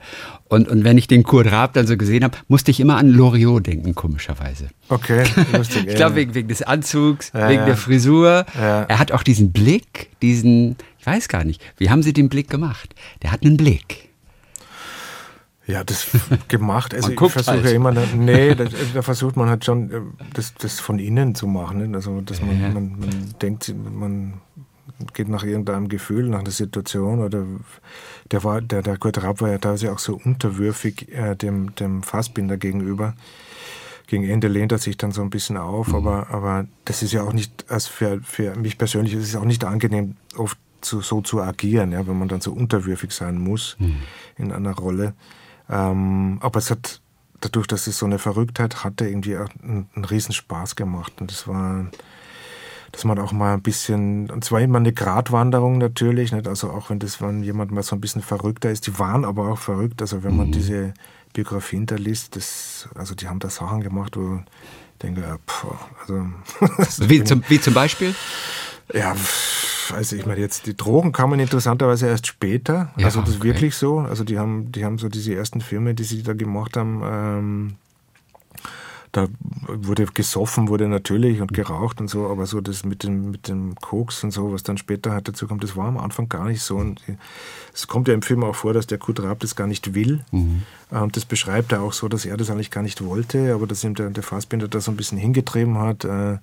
[0.49, 3.11] Und, und wenn ich den Kurt Raab dann so gesehen habe, musste ich immer an
[3.11, 4.69] Loriot denken, komischerweise.
[4.89, 5.87] Okay, lustig.
[5.89, 7.67] ich glaube, wegen, wegen des Anzugs, ja, wegen ja.
[7.67, 8.47] der Frisur.
[8.57, 12.49] Er hat auch diesen Blick, diesen, ich weiß gar nicht, wie haben Sie den Blick
[12.49, 12.95] gemacht?
[13.23, 14.11] Der hat einen Blick.
[15.67, 16.09] Ja, das
[16.49, 16.95] gemacht.
[16.95, 17.65] Also ich versuche halt.
[17.65, 18.65] ja immer, nee, da,
[18.95, 20.01] da, versucht man halt schon, äh,
[20.35, 21.91] das, das von innen zu machen.
[21.91, 21.97] Ne?
[21.97, 24.35] Also, dass man, man, man denkt, man
[25.13, 27.45] geht nach irgendeinem Gefühl, nach einer Situation oder
[28.31, 32.03] der war, der, der Kurt Rapp war ja teilweise auch so unterwürfig äh, dem, dem
[32.03, 33.15] Fassbinder gegenüber.
[34.07, 35.95] Gegen Ende lehnt er sich dann so ein bisschen auf, mhm.
[35.95, 39.45] aber, aber das ist ja auch nicht, also für, für mich persönlich ist es auch
[39.45, 43.77] nicht angenehm, oft zu, so zu agieren, ja, wenn man dann so unterwürfig sein muss
[43.79, 43.97] mhm.
[44.37, 45.15] in einer Rolle.
[45.69, 47.01] Ähm, aber es hat
[47.41, 51.49] dadurch, dass es so eine Verrücktheit hatte, irgendwie einen, einen riesen Spaß gemacht und das
[51.49, 51.87] war
[52.95, 56.47] dass man auch mal ein bisschen, und zwar immer eine Gratwanderung natürlich, nicht?
[56.47, 59.51] also auch wenn das wenn jemand mal so ein bisschen verrückter ist, die waren aber
[59.51, 60.53] auch verrückt, also wenn man mhm.
[60.53, 60.95] diese
[61.33, 65.67] Biografie hinterliest, das, also die haben da Sachen gemacht, wo ich denke, ja, pff,
[66.03, 68.15] also wie, zum, wie zum Beispiel?
[68.93, 69.17] Ja,
[69.93, 73.49] also ich meine jetzt, die Drogen kamen interessanterweise erst später, ja, also das ist okay.
[73.49, 76.77] wirklich so, also die haben, die haben so diese ersten Filme, die sie da gemacht
[76.77, 77.77] haben, ähm,
[79.15, 79.29] da
[79.69, 83.77] wurde gesoffen, wurde natürlich und geraucht und so, aber so das mit dem, mit dem
[83.77, 86.63] Koks und so, was dann später halt dazu kommt, das war am Anfang gar nicht
[86.63, 86.77] so.
[86.77, 87.01] Und
[87.73, 90.25] es kommt ja im Film auch vor, dass der Kurt Raab das gar nicht will.
[90.33, 90.63] Mhm.
[90.91, 93.85] Und das beschreibt er auch so, dass er das eigentlich gar nicht wollte, aber dass
[93.85, 96.39] ihm der, der Fassbinder da so ein bisschen hingetrieben hat, äh,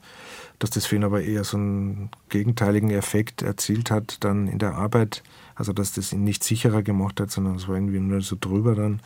[0.59, 4.75] dass das für ihn aber eher so einen gegenteiligen Effekt erzielt hat dann in der
[4.75, 5.23] Arbeit.
[5.55, 8.75] Also dass das ihn nicht sicherer gemacht hat, sondern es war irgendwie nur so drüber
[8.75, 9.01] dann.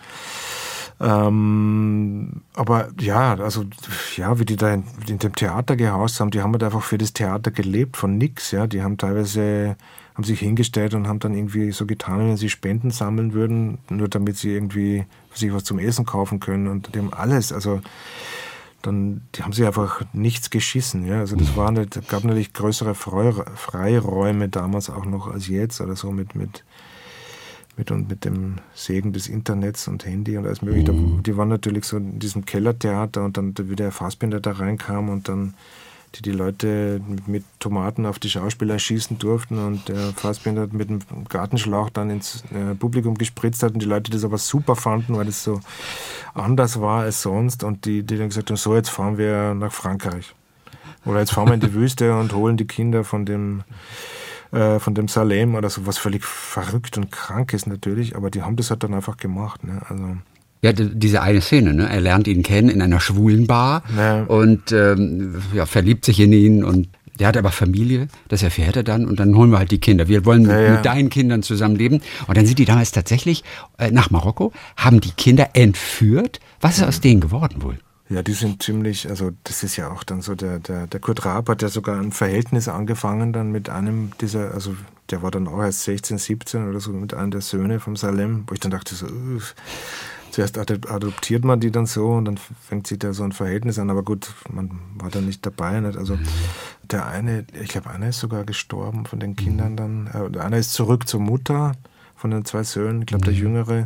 [0.99, 3.65] Ähm, aber ja, also
[4.15, 6.97] ja, wie die da in, in, dem Theater gehaust haben, die haben halt einfach für
[6.97, 8.65] das Theater gelebt, von nix, ja.
[8.65, 9.75] Die haben teilweise,
[10.13, 14.07] haben sich hingestellt und haben dann irgendwie so getan, wenn sie Spenden sammeln würden, nur
[14.07, 17.81] damit sie irgendwie sich was zum Essen kaufen können und dem alles, also
[18.81, 21.19] dann, die haben sich einfach nichts geschissen, ja.
[21.19, 26.35] Also das waren, gab natürlich größere Freiräume damals auch noch als jetzt oder so mit,
[26.35, 26.63] mit
[27.77, 30.93] mit, und mit dem Segen des Internets und Handy und alles mögliche.
[30.93, 31.23] Mhm.
[31.23, 35.27] Die waren natürlich so in diesem Kellertheater und dann, wie der Fassbinder da reinkam und
[35.27, 35.53] dann
[36.15, 40.99] die, die Leute mit Tomaten auf die Schauspieler schießen durften und der Fassbinder mit dem
[41.27, 45.25] Gartenschlauch dann ins äh, Publikum gespritzt hat und die Leute das aber super fanden, weil
[45.25, 45.59] das so
[46.33, 49.73] anders war als sonst und die, die dann gesagt haben, so jetzt fahren wir nach
[49.73, 50.33] Frankreich.
[51.05, 53.63] Oder jetzt fahren wir in die Wüste und holen die Kinder von dem
[54.55, 58.41] äh, von dem Salem oder so, was völlig verrückt und krank ist natürlich, aber die
[58.41, 59.63] haben das halt dann einfach gemacht.
[59.63, 59.81] Ne?
[59.89, 60.17] Also,
[60.61, 61.87] ja, diese eine Szene, ne?
[61.87, 64.23] Er lernt ihn kennen in einer schwulen Bar ja.
[64.23, 66.87] und ähm, ja, verliebt sich in ihn und
[67.19, 70.07] der hat aber Familie, das erfährt er dann und dann holen wir halt die Kinder.
[70.07, 70.71] Wir wollen ja, mit, ja.
[70.71, 72.01] mit, deinen Kindern zusammenleben.
[72.27, 73.43] Und dann sind die damals tatsächlich
[73.77, 76.39] äh, nach Marokko, haben die Kinder entführt.
[76.59, 77.77] Was ist aus denen geworden wohl?
[78.07, 81.25] Ja, die sind ziemlich, also das ist ja auch dann so, der, der, der Kurt
[81.25, 84.75] Raab hat ja sogar ein Verhältnis angefangen dann mit einem dieser, also
[85.09, 88.43] der war dann auch erst 16, 17 oder so, mit einem der Söhne vom Salem,
[88.47, 89.41] wo ich dann dachte so, uh,
[90.29, 93.89] zuerst adoptiert man die dann so und dann fängt sich da so ein Verhältnis an,
[93.89, 95.79] aber gut, man war da nicht dabei.
[95.79, 95.97] Nicht?
[95.97, 96.19] Also
[96.83, 100.73] der eine, ich glaube, einer ist sogar gestorben von den Kindern dann, äh, einer ist
[100.73, 101.71] zurück zur Mutter,
[102.15, 103.01] von den zwei Söhnen.
[103.01, 103.85] Ich glaube, der Jüngere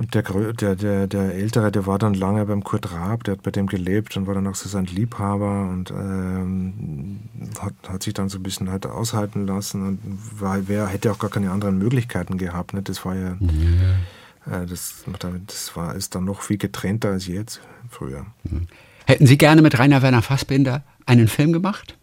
[0.00, 3.42] und der, der, der, der Ältere, der war dann lange beim Kurt Raab, der hat
[3.42, 7.20] bei dem gelebt und war dann auch so sein Liebhaber und ähm,
[7.60, 9.98] hat, hat sich dann so ein bisschen halt aushalten lassen und
[10.40, 12.72] war, wer hätte auch gar keine anderen Möglichkeiten gehabt.
[12.72, 12.80] Ne?
[12.80, 14.62] Das war ja, ja.
[14.62, 15.04] Äh, das,
[15.46, 18.24] das war, ist dann noch viel getrennter als jetzt, früher.
[19.04, 21.98] Hätten Sie gerne mit Rainer Werner Fassbinder einen Film gemacht?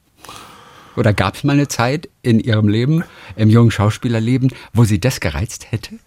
[0.96, 3.04] Oder gab es mal eine Zeit in Ihrem Leben,
[3.36, 5.98] im jungen Schauspielerleben, wo Sie das gereizt hätte?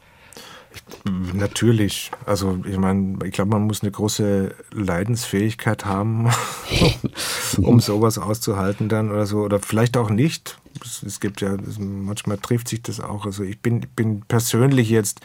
[1.32, 2.10] Natürlich.
[2.26, 6.28] Also ich meine, ich glaube, man muss eine große Leidensfähigkeit haben,
[7.62, 9.38] um sowas auszuhalten dann oder so.
[9.38, 10.58] Oder vielleicht auch nicht.
[11.04, 13.26] Es, gibt ja, manchmal trifft sich das auch.
[13.26, 15.20] Also ich bin, bin persönlich jetzt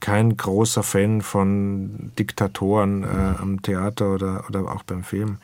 [0.00, 3.06] kein großer Fan von Diktatoren äh,
[3.40, 5.38] am Theater oder, oder auch beim Film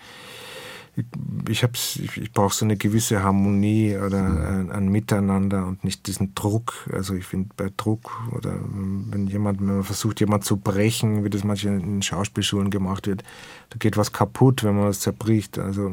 [1.49, 6.07] ich, hab's, ich, ich brauche so eine gewisse Harmonie oder ein, ein, Miteinander und nicht
[6.07, 6.89] diesen Druck.
[6.93, 11.31] Also ich finde bei Druck oder wenn jemand, wenn man versucht, jemand zu brechen, wie
[11.31, 13.23] das manchmal in Schauspielschulen gemacht wird,
[13.71, 15.59] da geht was kaputt, wenn man was zerbricht.
[15.59, 15.91] Also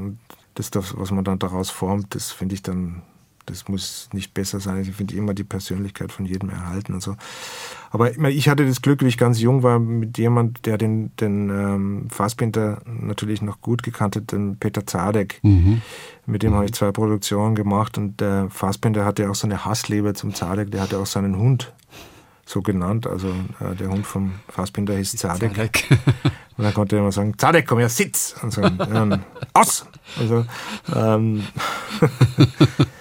[0.56, 3.02] das, was man dann daraus formt, das finde ich dann
[3.46, 4.82] das muss nicht besser sein.
[4.82, 7.16] Ich finde immer die Persönlichkeit von jedem erhalten und so.
[7.92, 11.50] Aber ich hatte das Glück, wie ich ganz jung war, mit jemand, der den, den
[11.50, 15.40] ähm, Fassbinder natürlich noch gut gekannt hat, den Peter Zadek.
[15.44, 15.82] Mhm.
[16.26, 16.56] Mit dem mhm.
[16.56, 20.72] habe ich zwei Produktionen gemacht und der Fassbinder hatte auch so eine Hassliebe zum Zadek.
[20.72, 21.74] Der hatte auch seinen Hund
[22.46, 23.08] so genannt.
[23.08, 23.30] Also
[23.60, 25.56] äh, der Hund vom Fassbinder hieß Zadek.
[25.56, 25.88] Zadek.
[26.58, 28.36] und dann konnte er immer sagen, Zadek, komm her, sitz!
[28.42, 29.20] Und so, ja,
[29.54, 29.86] aus!
[30.20, 30.46] Also,
[30.96, 31.44] ähm,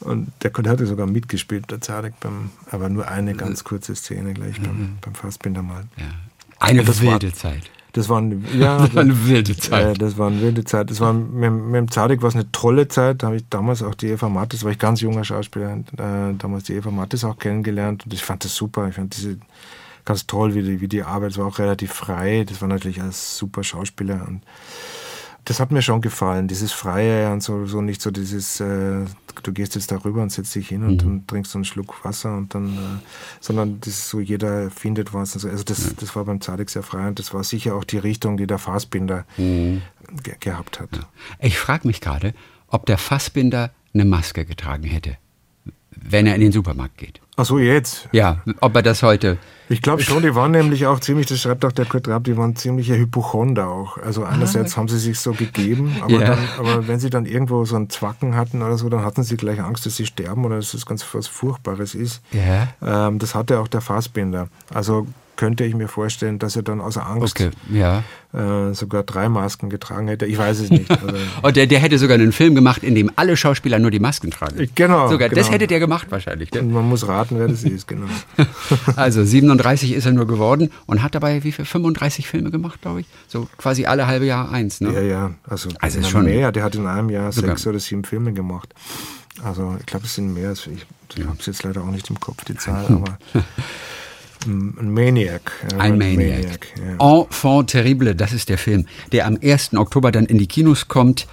[0.00, 4.60] Und der hatte sogar mitgespielt, der Zadek, beim, aber nur eine ganz kurze Szene gleich
[4.60, 4.98] beim, mhm.
[5.00, 5.84] beim Fassbinder mal.
[5.96, 6.04] Ja.
[6.58, 7.70] Eine wilde war, Zeit.
[7.92, 9.96] Das war, eine, ja, das war eine wilde Zeit.
[9.96, 10.90] Äh, das war eine wilde Zeit.
[10.90, 13.22] Das war, mit, mit dem Zadek war es eine tolle Zeit.
[13.22, 16.64] Da habe ich damals auch die Eva Mattes, war ich ganz junger Schauspieler, äh, damals
[16.64, 18.04] die Eva Mattes auch kennengelernt.
[18.04, 18.88] Und ich fand das super.
[18.88, 19.38] Ich fand diese
[20.04, 22.44] ganz toll, wie die, wie die Arbeit, es war auch relativ frei.
[22.48, 24.26] Das war natürlich als super Schauspieler.
[24.28, 24.42] Und
[25.46, 29.04] das hat mir schon gefallen, dieses Freie und so, so nicht so dieses, äh,
[29.44, 31.10] du gehst jetzt darüber und setzt dich hin und, mhm.
[31.10, 33.00] und trinkst so einen Schluck Wasser und dann, äh,
[33.40, 35.34] sondern das ist so, jeder findet was.
[35.34, 35.92] Also, also das, ja.
[36.00, 38.58] das war beim Zadek sehr frei und das war sicher auch die Richtung, die der
[38.58, 39.82] Fassbinder mhm.
[40.24, 40.88] ge gehabt hat.
[41.38, 42.34] Ich frage mich gerade,
[42.66, 45.16] ob der Fassbinder eine Maske getragen hätte,
[45.92, 47.20] wenn er in den Supermarkt geht.
[47.36, 48.08] Ach so, jetzt?
[48.10, 49.38] Ja, ob er das heute.
[49.68, 52.36] Ich glaube schon, die waren nämlich auch ziemlich, das schreibt auch der Kurt Raab, die
[52.36, 53.98] waren ziemliche Hypochonder auch.
[53.98, 56.26] Also ah, einerseits ah, haben sie sich so gegeben, aber, ja.
[56.26, 59.36] dann, aber wenn sie dann irgendwo so einen Zwacken hatten oder so, dann hatten sie
[59.36, 62.22] gleich Angst, dass sie sterben oder dass das ganz was Furchtbares ist.
[62.32, 62.68] Ja.
[63.08, 64.48] Ähm, das hatte auch der Fassbinder.
[64.72, 65.06] Also
[65.36, 68.02] könnte ich mir vorstellen, dass er dann außer Angst okay, ja.
[68.32, 70.26] äh, sogar drei Masken getragen hätte.
[70.26, 70.86] Ich weiß es nicht.
[71.06, 73.98] Also Und der, der, hätte sogar einen Film gemacht, in dem alle Schauspieler nur die
[73.98, 74.68] Masken tragen.
[74.74, 75.08] Genau.
[75.08, 75.40] Sogar genau.
[75.40, 76.52] das hätte der gemacht wahrscheinlich.
[76.52, 78.06] Und man muss raten, wer das ist, genau.
[78.96, 83.00] also 37 ist er nur geworden und hat dabei wie viel 35 Filme gemacht, glaube
[83.00, 83.06] ich.
[83.28, 84.80] So quasi alle halbe Jahr eins.
[84.80, 84.92] Ne?
[84.92, 85.30] Ja, ja.
[85.48, 86.50] Also, also schon mehr.
[86.52, 87.50] Der hat in einem Jahr sogar.
[87.50, 88.74] sechs oder sieben Filme gemacht.
[89.42, 90.52] Also ich glaube, es sind mehr.
[90.52, 93.18] Ich, ich habe es jetzt leider auch nicht im Kopf, die Zahl, aber
[94.46, 95.52] ein Maniac.
[95.78, 96.16] Ein Maniac.
[96.16, 96.66] Maniac
[97.00, 97.20] ja.
[97.20, 99.74] Enfant terrible, das ist der Film, der am 1.
[99.74, 101.26] Oktober dann in die Kinos kommt.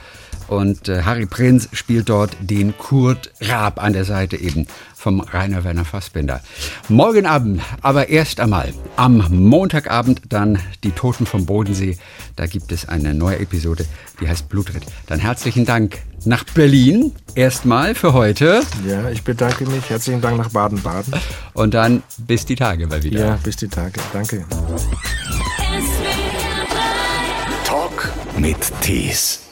[0.48, 5.64] Und äh, Harry Prinz spielt dort den Kurt Raab an der Seite eben vom Rainer
[5.64, 6.42] Werner Fassbinder.
[6.90, 11.98] Morgen Abend, aber erst einmal am Montagabend dann die Toten vom Bodensee.
[12.36, 13.86] Da gibt es eine neue Episode,
[14.22, 14.84] die heißt Blutritt.
[15.08, 18.62] Dann herzlichen Dank nach Berlin erstmal für heute.
[18.88, 19.90] Ja, ich bedanke mich.
[19.90, 21.14] Herzlichen Dank nach Baden-Baden.
[21.54, 23.26] Und dann bis die Tage mal wieder.
[23.26, 24.00] Ja, bis die Tage.
[24.12, 24.46] Danke.
[27.66, 29.43] Talk mit Tees.